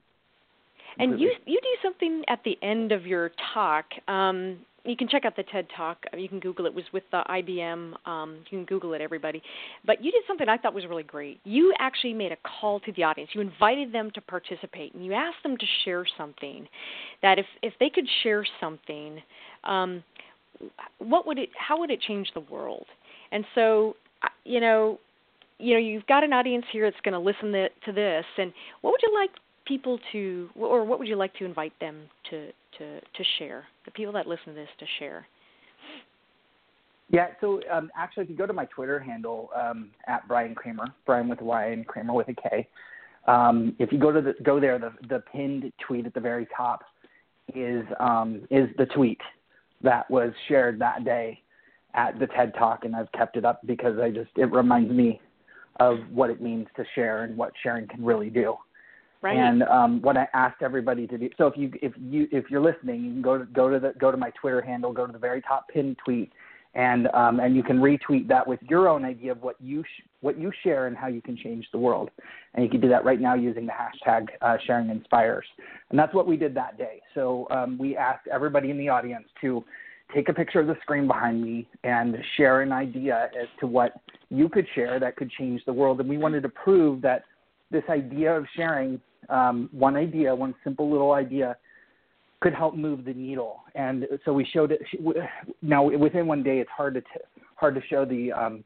And 0.97 1.19
you 1.19 1.31
you 1.45 1.59
do 1.61 1.75
something 1.81 2.23
at 2.27 2.39
the 2.43 2.57
end 2.61 2.91
of 2.91 3.05
your 3.05 3.31
talk. 3.53 3.85
Um, 4.07 4.59
you 4.85 4.97
can 4.97 5.07
check 5.07 5.25
out 5.25 5.35
the 5.35 5.43
TED 5.43 5.67
Talk. 5.75 6.05
You 6.17 6.27
can 6.27 6.39
Google 6.39 6.65
it. 6.65 6.69
it 6.69 6.75
was 6.75 6.85
with 6.91 7.03
the 7.11 7.23
IBM. 7.29 7.93
Um, 8.07 8.37
you 8.49 8.57
can 8.57 8.65
Google 8.65 8.93
it, 8.93 9.01
everybody. 9.01 9.41
But 9.85 10.03
you 10.03 10.11
did 10.11 10.23
something 10.27 10.49
I 10.49 10.57
thought 10.57 10.73
was 10.73 10.85
really 10.85 11.03
great. 11.03 11.39
You 11.43 11.73
actually 11.79 12.13
made 12.13 12.31
a 12.31 12.37
call 12.59 12.79
to 12.81 12.91
the 12.91 13.03
audience. 13.03 13.31
You 13.33 13.41
invited 13.41 13.93
them 13.93 14.11
to 14.15 14.21
participate, 14.21 14.93
and 14.93 15.05
you 15.05 15.13
asked 15.13 15.43
them 15.43 15.57
to 15.57 15.65
share 15.85 16.05
something. 16.17 16.67
That 17.21 17.39
if 17.39 17.45
if 17.61 17.73
they 17.79 17.89
could 17.89 18.07
share 18.23 18.45
something, 18.59 19.21
um, 19.63 20.03
what 20.99 21.27
would 21.27 21.37
it 21.37 21.49
how 21.57 21.79
would 21.79 21.91
it 21.91 22.01
change 22.01 22.29
the 22.33 22.39
world 22.41 22.85
and 23.31 23.45
so 23.55 23.95
you 24.45 24.59
know 24.59 24.99
you 25.59 25.73
know 25.73 25.79
you've 25.79 26.05
got 26.07 26.23
an 26.23 26.33
audience 26.33 26.65
here 26.71 26.89
that's 26.89 27.01
going 27.03 27.13
to 27.13 27.19
listen 27.19 27.51
to 27.51 27.91
this 27.91 28.25
and 28.37 28.53
what 28.81 28.91
would 28.91 29.01
you 29.01 29.13
like 29.13 29.31
people 29.65 29.99
to 30.11 30.49
or 30.55 30.83
what 30.83 30.99
would 30.99 31.07
you 31.07 31.15
like 31.15 31.33
to 31.35 31.45
invite 31.45 31.73
them 31.79 32.01
to 32.29 32.47
to 32.77 32.99
to 32.99 33.23
share 33.37 33.65
the 33.85 33.91
people 33.91 34.13
that 34.13 34.27
listen 34.27 34.47
to 34.47 34.53
this 34.53 34.69
to 34.79 34.85
share 34.99 35.25
yeah, 37.09 37.27
so 37.41 37.61
um, 37.71 37.91
actually, 37.95 38.23
if 38.23 38.29
you 38.31 38.35
go 38.35 38.47
to 38.47 38.53
my 38.53 38.65
Twitter 38.65 38.97
handle 38.97 39.49
um, 39.55 39.91
at 40.07 40.27
Bryan 40.27 40.55
Kramer, 40.55 40.87
Bryan 41.05 41.27
with 41.27 41.41
a 41.41 41.43
Y 41.43 41.65
and 41.67 41.85
Kramer 41.85 42.13
with 42.13 42.27
a 42.29 42.33
K, 42.33 42.67
um, 43.27 43.75
if 43.77 43.91
you 43.91 43.99
go 43.99 44.11
to 44.11 44.19
the 44.19 44.33
go 44.41 44.59
there, 44.59 44.79
the 44.79 44.93
the 45.07 45.21
pinned 45.31 45.71
tweet 45.85 46.07
at 46.07 46.15
the 46.15 46.19
very 46.19 46.47
top 46.55 46.81
is 47.53 47.85
um, 47.99 48.47
is 48.49 48.67
the 48.79 48.87
tweet 48.87 49.19
that 49.83 50.09
was 50.09 50.31
shared 50.47 50.79
that 50.79 51.05
day. 51.05 51.39
at 51.93 52.17
the 52.19 52.27
TED 52.27 52.53
Talk, 52.57 52.85
and 52.85 52.95
I've 52.95 53.11
kept 53.11 53.37
it 53.37 53.45
up 53.45 53.61
because 53.65 53.99
I 53.99 54.09
just 54.09 54.31
it 54.35 54.51
reminds 54.51 54.91
me 54.91 55.21
of 55.79 55.97
what 56.11 56.29
it 56.29 56.41
means 56.41 56.67
to 56.75 56.83
share 56.95 57.23
and 57.23 57.37
what 57.37 57.51
sharing 57.61 57.87
can 57.87 58.03
really 58.03 58.29
do. 58.29 58.55
Right. 59.23 59.37
And 59.37 59.63
um, 59.63 60.01
what 60.01 60.17
I 60.17 60.27
asked 60.33 60.61
everybody 60.61 61.07
to 61.07 61.17
do. 61.17 61.29
So 61.37 61.47
if 61.47 61.55
you 61.55 61.71
if 61.81 61.93
you 61.97 62.27
if 62.29 62.51
you're 62.51 62.61
listening, 62.61 63.05
you 63.05 63.11
can 63.13 63.21
go 63.21 63.37
to 63.37 63.45
go 63.45 63.69
to 63.69 63.79
the 63.79 63.93
go 63.97 64.11
to 64.11 64.17
my 64.17 64.31
Twitter 64.31 64.61
handle, 64.61 64.91
go 64.91 65.07
to 65.07 65.13
the 65.13 65.17
very 65.17 65.41
top 65.41 65.69
pinned 65.69 65.97
tweet, 66.03 66.33
and 66.75 67.07
um, 67.13 67.39
and 67.39 67.55
you 67.55 67.63
can 67.63 67.77
retweet 67.77 68.27
that 68.27 68.45
with 68.45 68.59
your 68.63 68.89
own 68.89 69.05
idea 69.05 69.31
of 69.31 69.41
what 69.41 69.55
you 69.61 69.81
sh- 69.83 70.03
what 70.19 70.37
you 70.37 70.51
share 70.61 70.87
and 70.87 70.97
how 70.97 71.07
you 71.07 71.21
can 71.21 71.37
change 71.37 71.65
the 71.71 71.77
world. 71.77 72.09
And 72.53 72.65
you 72.65 72.69
can 72.69 72.81
do 72.81 72.89
that 72.89 73.05
right 73.05 73.21
now 73.21 73.33
using 73.33 73.65
the 73.65 73.71
hashtag 73.71 74.27
uh, 74.41 74.57
Sharing 74.67 74.89
Inspires. 74.89 75.45
And 75.89 75.97
that's 75.97 76.13
what 76.13 76.27
we 76.27 76.35
did 76.35 76.53
that 76.55 76.77
day. 76.77 77.01
So 77.13 77.47
um, 77.49 77.77
we 77.77 77.95
asked 77.95 78.27
everybody 78.27 78.71
in 78.71 78.77
the 78.77 78.89
audience 78.89 79.27
to 79.39 79.63
take 80.13 80.27
a 80.27 80.33
picture 80.33 80.59
of 80.59 80.67
the 80.67 80.75
screen 80.81 81.07
behind 81.07 81.41
me 81.41 81.65
and 81.85 82.17
share 82.35 82.61
an 82.61 82.73
idea 82.73 83.29
as 83.39 83.47
to 83.61 83.67
what 83.67 84.01
you 84.29 84.49
could 84.49 84.67
share 84.75 84.99
that 84.99 85.15
could 85.15 85.31
change 85.31 85.61
the 85.65 85.73
world. 85.73 86.01
And 86.01 86.09
we 86.09 86.17
wanted 86.17 86.43
to 86.43 86.49
prove 86.49 87.01
that 87.03 87.23
this 87.71 87.83
idea 87.89 88.35
of 88.35 88.45
sharing 88.57 88.99
um, 89.29 89.69
one 89.71 89.95
idea, 89.95 90.33
one 90.33 90.55
simple 90.63 90.89
little 90.89 91.13
idea, 91.13 91.55
could 92.41 92.53
help 92.53 92.75
move 92.75 93.05
the 93.05 93.13
needle. 93.13 93.61
And 93.75 94.05
so 94.25 94.33
we 94.33 94.45
showed 94.45 94.71
it. 94.71 94.81
Now 95.61 95.89
within 95.89 96.27
one 96.27 96.43
day, 96.43 96.59
it's 96.59 96.69
hard 96.69 96.93
to 96.95 97.01
t- 97.01 97.07
hard 97.55 97.75
to 97.75 97.81
show 97.89 98.03
the 98.03 98.31
um, 98.33 98.63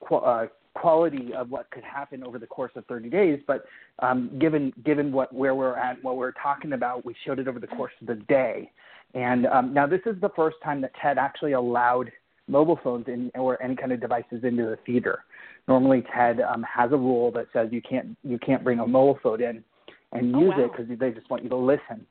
qu- 0.00 0.16
uh, 0.16 0.46
quality 0.74 1.32
of 1.34 1.50
what 1.50 1.68
could 1.70 1.82
happen 1.82 2.22
over 2.22 2.38
the 2.38 2.46
course 2.46 2.70
of 2.76 2.84
30 2.86 3.08
days. 3.08 3.40
But 3.46 3.64
um, 3.98 4.30
given 4.38 4.72
given 4.84 5.10
what 5.10 5.34
where 5.34 5.54
we're 5.54 5.76
at, 5.76 6.02
what 6.04 6.16
we're 6.16 6.32
talking 6.32 6.74
about, 6.74 7.04
we 7.04 7.14
showed 7.24 7.38
it 7.38 7.48
over 7.48 7.58
the 7.58 7.66
course 7.66 7.92
of 8.00 8.06
the 8.06 8.14
day. 8.14 8.70
And 9.14 9.46
um, 9.46 9.74
now 9.74 9.86
this 9.86 10.02
is 10.06 10.14
the 10.20 10.30
first 10.36 10.56
time 10.62 10.80
that 10.82 10.92
TED 11.02 11.18
actually 11.18 11.52
allowed 11.52 12.12
mobile 12.48 12.78
phones 12.84 13.08
in, 13.08 13.30
or 13.34 13.60
any 13.62 13.74
kind 13.74 13.90
of 13.90 14.00
devices 14.00 14.44
into 14.44 14.64
the 14.64 14.78
theater. 14.86 15.24
Normally, 15.66 16.04
TED 16.14 16.40
um, 16.40 16.62
has 16.62 16.92
a 16.92 16.96
rule 16.96 17.32
that 17.32 17.46
says 17.52 17.68
you 17.72 17.82
can't 17.82 18.16
you 18.22 18.38
can't 18.38 18.62
bring 18.62 18.78
a 18.78 18.86
mobile 18.86 19.18
phone 19.22 19.42
in 19.42 19.64
and 20.12 20.34
oh, 20.34 20.40
use 20.40 20.54
wow. 20.56 20.64
it 20.64 20.72
because 20.72 20.98
they 20.98 21.10
just 21.10 21.28
want 21.30 21.42
you 21.42 21.48
to 21.50 21.56
listen. 21.56 22.06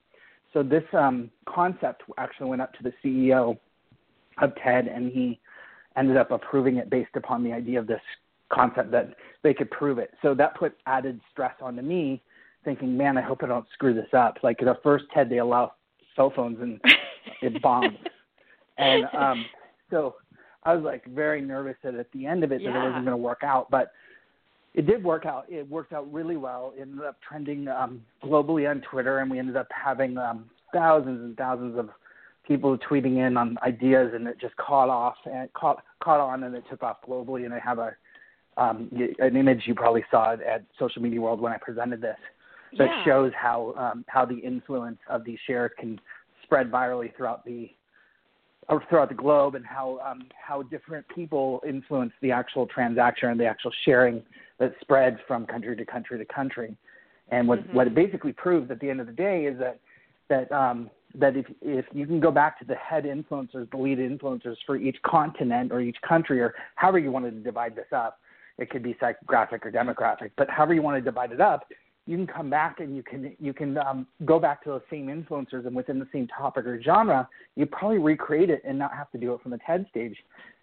So 0.53 0.63
this 0.63 0.83
um, 0.93 1.29
concept 1.47 2.03
actually 2.17 2.49
went 2.49 2.61
up 2.61 2.73
to 2.75 2.83
the 2.83 2.93
CEO 3.03 3.57
of 4.41 4.53
TED, 4.63 4.87
and 4.87 5.11
he 5.11 5.39
ended 5.97 6.17
up 6.17 6.31
approving 6.31 6.77
it 6.77 6.89
based 6.89 7.15
upon 7.15 7.43
the 7.43 7.51
idea 7.51 7.79
of 7.79 7.87
this 7.87 8.01
concept 8.49 8.91
that 8.91 9.15
they 9.43 9.53
could 9.53 9.69
prove 9.71 9.97
it. 9.97 10.11
So 10.21 10.33
that 10.35 10.55
put 10.55 10.75
added 10.85 11.19
stress 11.31 11.53
onto 11.61 11.81
me, 11.81 12.21
thinking, 12.63 12.95
man, 12.95 13.17
I 13.17 13.21
hope 13.21 13.43
I 13.43 13.47
don't 13.47 13.65
screw 13.73 13.93
this 13.93 14.13
up. 14.13 14.37
Like 14.43 14.59
the 14.59 14.77
first 14.83 15.05
TED, 15.13 15.29
they 15.29 15.39
allow 15.39 15.73
cell 16.15 16.31
phones, 16.35 16.59
and 16.61 16.79
it 17.41 17.61
bombed. 17.61 17.97
and 18.77 19.05
um, 19.17 19.45
so 19.89 20.15
I 20.63 20.73
was 20.73 20.83
like 20.83 21.05
very 21.05 21.41
nervous 21.41 21.75
that 21.83 21.95
at 21.95 22.11
the 22.11 22.25
end 22.25 22.43
of 22.43 22.51
it 22.51 22.61
yeah. 22.61 22.71
that 22.71 22.79
it 22.79 22.87
wasn't 22.87 23.05
going 23.05 23.17
to 23.17 23.17
work 23.17 23.41
out, 23.43 23.69
but 23.69 23.91
it 24.75 24.85
did 24.85 25.03
work 25.03 25.25
out. 25.25 25.45
It 25.47 25.69
worked 25.69 25.93
out 25.93 26.11
really 26.11 26.35
well. 26.35 26.73
It 26.77 26.81
ended 26.81 27.05
up 27.05 27.17
trending 27.27 27.67
um, 27.69 28.01
globally 28.23 28.69
on 28.69 28.81
Twitter, 28.81 29.19
and 29.19 29.31
we 29.31 29.39
ended 29.39 29.55
up 29.55 29.67
having 29.71 30.17
um, 30.17 30.49
thousands 30.73 31.21
and 31.21 31.37
thousands 31.37 31.79
of 31.79 31.89
people 32.45 32.77
tweeting 32.77 33.25
in 33.25 33.37
on 33.37 33.57
ideas, 33.63 34.11
and 34.13 34.27
it 34.27 34.39
just 34.39 34.55
caught 34.57 34.89
off 34.89 35.15
and 35.25 35.51
caught 35.53 35.81
caught 36.03 36.19
on, 36.19 36.43
and 36.43 36.53
it 36.55 36.63
took 36.69 36.83
off 36.83 36.97
globally. 37.07 37.45
And 37.45 37.53
I 37.53 37.59
have 37.59 37.79
a 37.79 37.95
um, 38.57 38.89
an 39.19 39.37
image 39.37 39.63
you 39.65 39.75
probably 39.75 40.03
saw 40.11 40.33
at 40.33 40.65
Social 40.77 41.01
Media 41.01 41.21
World 41.21 41.39
when 41.39 41.53
I 41.53 41.57
presented 41.57 42.01
this 42.01 42.17
that 42.77 42.85
yeah. 42.85 43.05
shows 43.05 43.31
how 43.39 43.73
um, 43.77 44.03
how 44.09 44.25
the 44.25 44.37
influence 44.37 44.99
of 45.09 45.23
these 45.23 45.39
shares 45.47 45.71
can 45.79 45.99
spread 46.43 46.69
virally 46.69 47.15
throughout 47.15 47.45
the 47.45 47.71
throughout 48.89 49.09
the 49.09 49.15
globe, 49.15 49.55
and 49.55 49.65
how 49.65 49.99
um, 50.05 50.27
how 50.35 50.63
different 50.63 51.07
people 51.09 51.61
influence 51.67 52.13
the 52.21 52.31
actual 52.31 52.65
transaction 52.65 53.29
and 53.29 53.39
the 53.39 53.45
actual 53.45 53.71
sharing 53.83 54.23
that 54.59 54.73
spreads 54.81 55.17
from 55.27 55.45
country 55.45 55.75
to 55.75 55.85
country 55.85 56.17
to 56.17 56.25
country. 56.25 56.75
And 57.29 57.47
what 57.47 57.59
mm-hmm. 57.59 57.75
what 57.75 57.87
it 57.87 57.95
basically 57.95 58.33
proves 58.33 58.69
at 58.71 58.79
the 58.79 58.89
end 58.89 59.01
of 59.01 59.07
the 59.07 59.13
day 59.13 59.45
is 59.45 59.57
that 59.59 59.79
that 60.29 60.51
um, 60.51 60.89
that 61.13 61.35
if 61.35 61.45
if 61.61 61.85
you 61.93 62.05
can 62.05 62.19
go 62.19 62.31
back 62.31 62.59
to 62.59 62.65
the 62.65 62.75
head 62.75 63.05
influencers, 63.05 63.69
the 63.71 63.77
lead 63.77 63.99
influencers 63.99 64.57
for 64.65 64.75
each 64.75 64.97
continent 65.03 65.71
or 65.71 65.81
each 65.81 65.97
country 66.07 66.41
or 66.41 66.53
however 66.75 66.99
you 66.99 67.11
wanted 67.11 67.31
to 67.31 67.39
divide 67.39 67.75
this 67.75 67.87
up, 67.91 68.19
it 68.57 68.69
could 68.69 68.83
be 68.83 68.95
psychographic 68.95 69.65
or 69.65 69.71
demographic, 69.71 70.31
but 70.37 70.49
however 70.49 70.73
you 70.73 70.81
want 70.81 70.97
to 70.97 71.01
divide 71.01 71.31
it 71.31 71.41
up, 71.41 71.67
you 72.07 72.17
can 72.17 72.27
come 72.27 72.49
back 72.49 72.79
and 72.79 72.95
you 72.95 73.03
can 73.03 73.35
you 73.39 73.53
can 73.53 73.77
um, 73.77 74.05
go 74.25 74.39
back 74.39 74.63
to 74.63 74.69
those 74.69 74.81
same 74.89 75.07
influencers 75.07 75.65
and 75.65 75.75
within 75.75 75.99
the 75.99 76.07
same 76.13 76.27
topic 76.27 76.65
or 76.65 76.81
genre, 76.81 77.27
you 77.55 77.65
probably 77.65 77.97
recreate 77.97 78.49
it 78.49 78.61
and 78.67 78.77
not 78.77 78.93
have 78.93 79.09
to 79.11 79.17
do 79.17 79.33
it 79.33 79.41
from 79.41 79.51
the 79.51 79.59
TED 79.65 79.85
stage, 79.89 80.15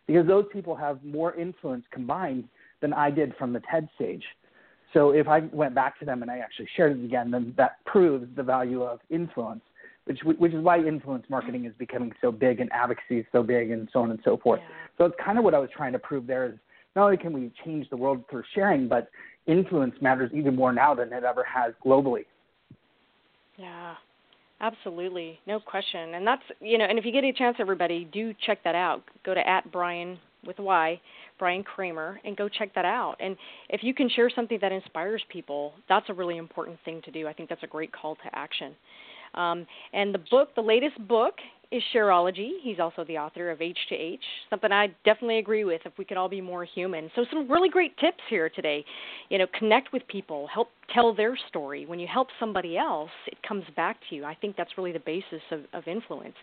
because 0.06 0.26
those 0.26 0.44
people 0.52 0.76
have 0.76 1.02
more 1.02 1.34
influence 1.34 1.84
combined 1.90 2.44
than 2.80 2.92
I 2.92 3.10
did 3.10 3.34
from 3.36 3.52
the 3.52 3.60
TED 3.70 3.88
stage. 3.94 4.24
So 4.92 5.10
if 5.10 5.26
I 5.26 5.40
went 5.52 5.74
back 5.74 5.98
to 6.00 6.04
them 6.04 6.22
and 6.22 6.30
I 6.30 6.38
actually 6.38 6.68
shared 6.76 6.98
it 6.98 7.04
again, 7.04 7.30
then 7.30 7.54
that 7.56 7.84
proves 7.86 8.26
the 8.36 8.42
value 8.42 8.82
of 8.82 9.00
influence, 9.10 9.62
which 10.04 10.20
which 10.22 10.52
is 10.52 10.62
why 10.62 10.78
influence 10.78 11.24
marketing 11.28 11.64
is 11.64 11.72
becoming 11.78 12.12
so 12.20 12.30
big 12.30 12.60
and 12.60 12.70
advocacy 12.72 13.18
is 13.18 13.26
so 13.32 13.42
big 13.42 13.70
and 13.70 13.88
so 13.92 14.00
on 14.00 14.10
and 14.10 14.20
so 14.24 14.36
forth. 14.36 14.60
Yeah. 14.60 14.68
So 14.98 15.04
it's 15.06 15.16
kind 15.24 15.38
of 15.38 15.44
what 15.44 15.54
I 15.54 15.58
was 15.58 15.70
trying 15.74 15.92
to 15.92 15.98
prove 15.98 16.26
there 16.26 16.46
is 16.46 16.54
not 16.94 17.04
only 17.06 17.16
can 17.16 17.32
we 17.32 17.50
change 17.64 17.88
the 17.88 17.96
world 17.96 18.22
through 18.30 18.44
sharing, 18.54 18.86
but 18.86 19.08
influence 19.46 19.94
matters 20.00 20.30
even 20.34 20.54
more 20.54 20.72
now 20.72 20.94
than 20.94 21.12
it 21.12 21.24
ever 21.24 21.44
has 21.44 21.72
globally. 21.84 22.24
Yeah. 23.56 23.94
Absolutely, 24.62 25.40
no 25.44 25.58
question, 25.58 26.14
and 26.14 26.24
that's 26.24 26.44
you 26.60 26.78
know, 26.78 26.84
and 26.84 26.96
if 26.96 27.04
you 27.04 27.10
get 27.10 27.24
a 27.24 27.32
chance, 27.32 27.56
everybody 27.58 28.08
do 28.12 28.32
check 28.46 28.62
that 28.62 28.76
out. 28.76 29.02
Go 29.24 29.34
to 29.34 29.48
at 29.48 29.70
Bryan 29.72 30.16
with 30.46 30.56
Y, 30.60 31.00
Bryan 31.36 31.64
Kramer, 31.64 32.20
and 32.24 32.36
go 32.36 32.48
check 32.48 32.72
that 32.76 32.84
out. 32.84 33.16
And 33.18 33.36
if 33.70 33.82
you 33.82 33.92
can 33.92 34.08
share 34.08 34.30
something 34.30 34.58
that 34.60 34.70
inspires 34.70 35.20
people, 35.30 35.72
that's 35.88 36.08
a 36.10 36.14
really 36.14 36.36
important 36.36 36.78
thing 36.84 37.02
to 37.04 37.10
do. 37.10 37.26
I 37.26 37.32
think 37.32 37.48
that's 37.48 37.64
a 37.64 37.66
great 37.66 37.92
call 37.92 38.14
to 38.14 38.38
action. 38.38 38.76
Um, 39.34 39.66
and 39.92 40.14
the 40.14 40.20
book, 40.30 40.54
the 40.54 40.62
latest 40.62 40.96
book, 41.08 41.34
is 41.72 41.82
Shareology. 41.94 42.50
He's 42.62 42.78
also 42.78 43.04
the 43.04 43.16
author 43.16 43.50
of 43.50 43.62
H 43.62 43.78
to 43.88 43.94
H, 43.94 44.20
something 44.50 44.70
I 44.70 44.88
definitely 45.04 45.38
agree 45.38 45.64
with. 45.64 45.80
If 45.84 45.92
we 45.98 46.04
could 46.04 46.16
all 46.16 46.28
be 46.28 46.40
more 46.40 46.64
human, 46.64 47.10
so 47.16 47.24
some 47.32 47.50
really 47.50 47.70
great 47.70 47.96
tips 47.98 48.20
here 48.28 48.50
today. 48.50 48.84
You 49.30 49.38
know, 49.38 49.46
connect 49.58 49.92
with 49.92 50.06
people, 50.08 50.46
help 50.52 50.68
tell 50.92 51.14
their 51.14 51.36
story. 51.48 51.86
When 51.86 51.98
you 51.98 52.06
help 52.06 52.28
somebody 52.38 52.76
else, 52.76 53.10
it 53.26 53.38
comes 53.46 53.64
back 53.74 53.96
to 54.10 54.16
you. 54.16 54.24
I 54.24 54.34
think 54.34 54.56
that's 54.56 54.76
really 54.76 54.92
the 54.92 55.00
basis 55.00 55.42
of, 55.50 55.60
of 55.72 55.88
influence. 55.88 56.34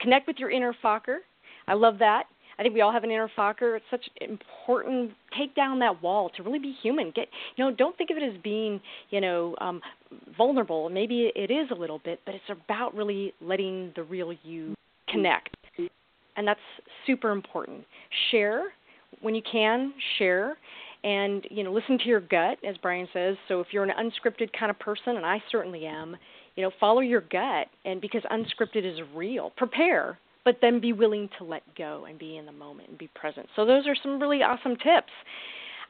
Connect 0.00 0.26
with 0.26 0.38
your 0.38 0.50
inner 0.50 0.74
Focker. 0.82 1.18
I 1.66 1.74
love 1.74 1.98
that. 1.98 2.24
I 2.58 2.62
think 2.62 2.74
we 2.74 2.80
all 2.80 2.92
have 2.92 3.04
an 3.04 3.10
inner 3.10 3.30
Focker. 3.36 3.76
It's 3.76 3.84
such 3.90 4.04
important. 4.20 5.12
Take 5.36 5.54
down 5.54 5.78
that 5.78 6.02
wall 6.02 6.30
to 6.36 6.42
really 6.42 6.58
be 6.58 6.74
human. 6.82 7.12
Get 7.14 7.28
you 7.56 7.64
know, 7.64 7.74
don't 7.74 7.96
think 7.96 8.10
of 8.10 8.16
it 8.16 8.22
as 8.22 8.40
being 8.42 8.80
you 9.10 9.20
know 9.20 9.54
um, 9.60 9.80
vulnerable. 10.36 10.88
Maybe 10.88 11.30
it 11.34 11.50
is 11.50 11.70
a 11.70 11.74
little 11.74 12.00
bit, 12.04 12.20
but 12.26 12.34
it's 12.34 12.44
about 12.50 12.94
really 12.94 13.32
letting 13.40 13.92
the 13.94 14.02
real 14.02 14.32
you 14.42 14.74
connect, 15.08 15.56
and 16.36 16.46
that's 16.46 16.60
super 17.06 17.30
important. 17.30 17.84
Share 18.30 18.64
when 19.20 19.34
you 19.34 19.42
can. 19.50 19.92
Share. 20.18 20.56
And 21.04 21.46
you 21.48 21.62
know, 21.62 21.72
listen 21.72 21.96
to 21.98 22.06
your 22.06 22.20
gut, 22.20 22.58
as 22.68 22.76
Bryan 22.78 23.06
says. 23.12 23.36
So 23.46 23.60
if 23.60 23.68
you're 23.70 23.84
an 23.84 23.92
unscripted 23.96 24.48
kind 24.58 24.68
of 24.68 24.78
person, 24.80 25.16
and 25.16 25.24
I 25.24 25.40
certainly 25.52 25.86
am, 25.86 26.16
you 26.56 26.64
know, 26.64 26.72
follow 26.80 27.00
your 27.00 27.20
gut, 27.20 27.68
and 27.84 28.00
because 28.00 28.22
unscripted 28.32 28.84
is 28.84 28.98
real, 29.14 29.52
prepare 29.56 30.18
but 30.48 30.56
then 30.62 30.80
be 30.80 30.94
willing 30.94 31.28
to 31.36 31.44
let 31.44 31.62
go 31.76 32.06
and 32.08 32.18
be 32.18 32.38
in 32.38 32.46
the 32.46 32.52
moment 32.52 32.88
and 32.88 32.96
be 32.96 33.10
present. 33.14 33.46
So 33.54 33.66
those 33.66 33.86
are 33.86 33.94
some 34.02 34.18
really 34.18 34.38
awesome 34.38 34.76
tips. 34.76 35.12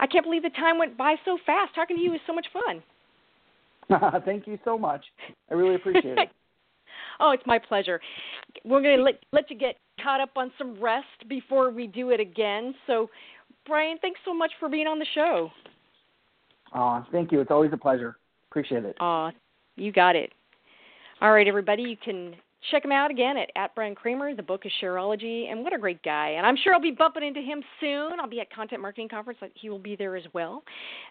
I 0.01 0.09
can't 0.09 0.25
believe 0.25 0.42
the 0.42 0.51
time 0.51 0.79
went 0.79 0.99
by 0.99 1.14
so 1.25 1.38
fast. 1.47 1.77
Talking 1.77 1.97
to 1.97 2.03
you 2.03 2.11
was 2.11 2.18
so 2.27 2.33
much 2.33 2.47
fun. 2.53 2.83
Thank 4.25 4.49
you 4.49 4.59
so 4.64 4.77
much. 4.77 5.05
I 5.49 5.55
really 5.55 5.77
appreciate 5.77 6.18
it. 6.18 6.31
oh, 7.21 7.31
it's 7.31 7.44
my 7.47 7.61
pleasure. 7.61 8.01
We're 8.64 8.83
going 8.83 8.97
to 8.97 9.03
let 9.05 9.21
let 9.31 9.49
you 9.49 9.57
get 9.57 9.77
caught 10.03 10.21
up 10.21 10.31
on 10.35 10.51
some 10.59 10.83
rest 10.83 11.07
before 11.29 11.71
we 11.71 11.87
do 11.87 12.11
it 12.11 12.18
again. 12.18 12.75
So, 12.88 13.09
Bryan, 13.64 13.99
thanks 14.03 14.18
so 14.25 14.35
much 14.35 14.51
for 14.59 14.68
being 14.68 14.88
on 14.88 14.99
the 14.99 15.07
show. 15.14 15.53
Aw, 16.73 17.07
thank 17.12 17.31
you. 17.31 17.40
It's 17.40 17.53
always 17.53 17.71
a 17.73 17.77
pleasure. 17.77 18.16
Appreciate 18.51 18.85
it. 18.85 18.97
Aw, 18.99 19.31
you 19.77 19.92
got 19.92 20.16
it. 20.16 20.33
All 21.21 21.31
right, 21.31 21.47
everybody, 21.47 21.83
you 21.83 21.97
can 21.97 22.35
check 22.71 22.85
him 22.85 22.92
out 22.92 23.11
again 23.11 23.37
at, 23.37 23.51
at 23.57 23.75
Bryan 23.75 23.94
Kramer. 23.94 24.35
The 24.35 24.42
book 24.42 24.62
is 24.64 24.73
Shareology, 24.83 25.51
and 25.51 25.62
what 25.62 25.75
a 25.75 25.79
great 25.79 26.03
guy. 26.03 26.31
And 26.31 26.47
I'm 26.47 26.57
sure 26.57 26.75
I'll 26.75 26.81
be 26.81 26.90
bumping 26.90 27.25
into 27.25 27.40
him 27.40 27.62
soon. 27.81 28.21
I'll 28.21 28.29
be 28.29 28.40
at 28.40 28.53
Content 28.53 28.83
Marketing 28.83 29.09
Conference. 29.09 29.38
He 29.55 29.71
will 29.71 29.79
be 29.79 29.97
there 29.97 30.16
as 30.16 30.25
well. 30.33 30.62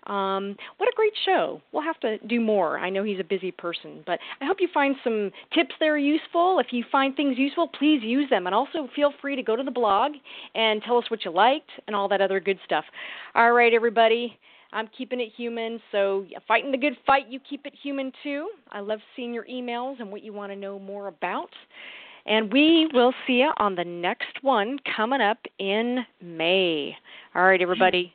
Um, 0.06 0.56
what 0.78 0.88
a 0.88 0.96
great 0.96 1.14
show. 1.26 1.62
We'll 1.72 1.84
have 1.84 2.00
to 2.02 2.18
do 2.28 2.40
more. 2.40 2.78
I 2.80 2.90
know 2.90 3.04
he's 3.04 3.20
a 3.20 3.24
busy 3.24 3.52
person, 3.52 4.04
but 4.06 4.20
I 4.42 4.46
hope 4.46 4.58
you 4.60 4.68
find 4.74 4.96
some 5.04 5.32
tips 5.54 5.76
that 5.80 5.88
are 5.88 5.98
useful. 5.98 6.60
If 6.60 6.68
you 6.72 6.84
find 6.92 7.16
things 7.16 7.38
useful, 7.38 7.68
please 7.68 8.02
use 8.04 8.30
them. 8.30 8.46
And 8.46 8.56
also 8.56 8.90
feel 8.96 9.14
free 9.22 9.36
to 9.36 9.44
go 9.44 9.56
to 9.56 9.64
the 9.64 9.72
blog 9.72 10.12
and 10.56 10.82
tell 10.84 10.98
us 10.98 11.06
what 11.10 11.26
you 11.26 11.32
liked 11.32 11.70
and 11.88 11.96
all 11.96 12.08
that 12.10 12.22
other 12.22 12.40
good 12.40 12.60
stuff. 12.66 12.86
All 13.36 13.52
right, 13.52 13.74
everybody. 13.74 14.38
I'm 14.74 14.90
keeping 14.98 15.20
it 15.20 15.30
human. 15.36 15.80
So, 15.92 16.26
fighting 16.48 16.72
the 16.72 16.78
good 16.78 16.98
fight, 17.06 17.28
you 17.30 17.40
keep 17.40 17.66
it 17.66 17.74
human 17.82 18.12
too. 18.24 18.50
I 18.72 18.80
love 18.80 19.00
seeing 19.16 19.34
your 19.34 19.46
emails 19.46 20.00
and 20.00 20.12
what 20.12 20.24
you 20.24 20.34
want 20.34 20.52
to 20.52 20.56
know 20.56 20.80
more 20.80 21.08
about. 21.08 21.50
And 22.26 22.52
we 22.52 22.90
will 22.94 23.14
see 23.26 23.36
you 23.36 23.52
on 23.58 23.76
the 23.76 23.86
next 23.86 24.42
one 24.42 24.80
coming 24.96 25.22
up 25.22 25.40
in 25.60 26.00
May. 26.22 26.96
All 27.34 27.44
right, 27.44 27.62
everybody. 27.62 28.14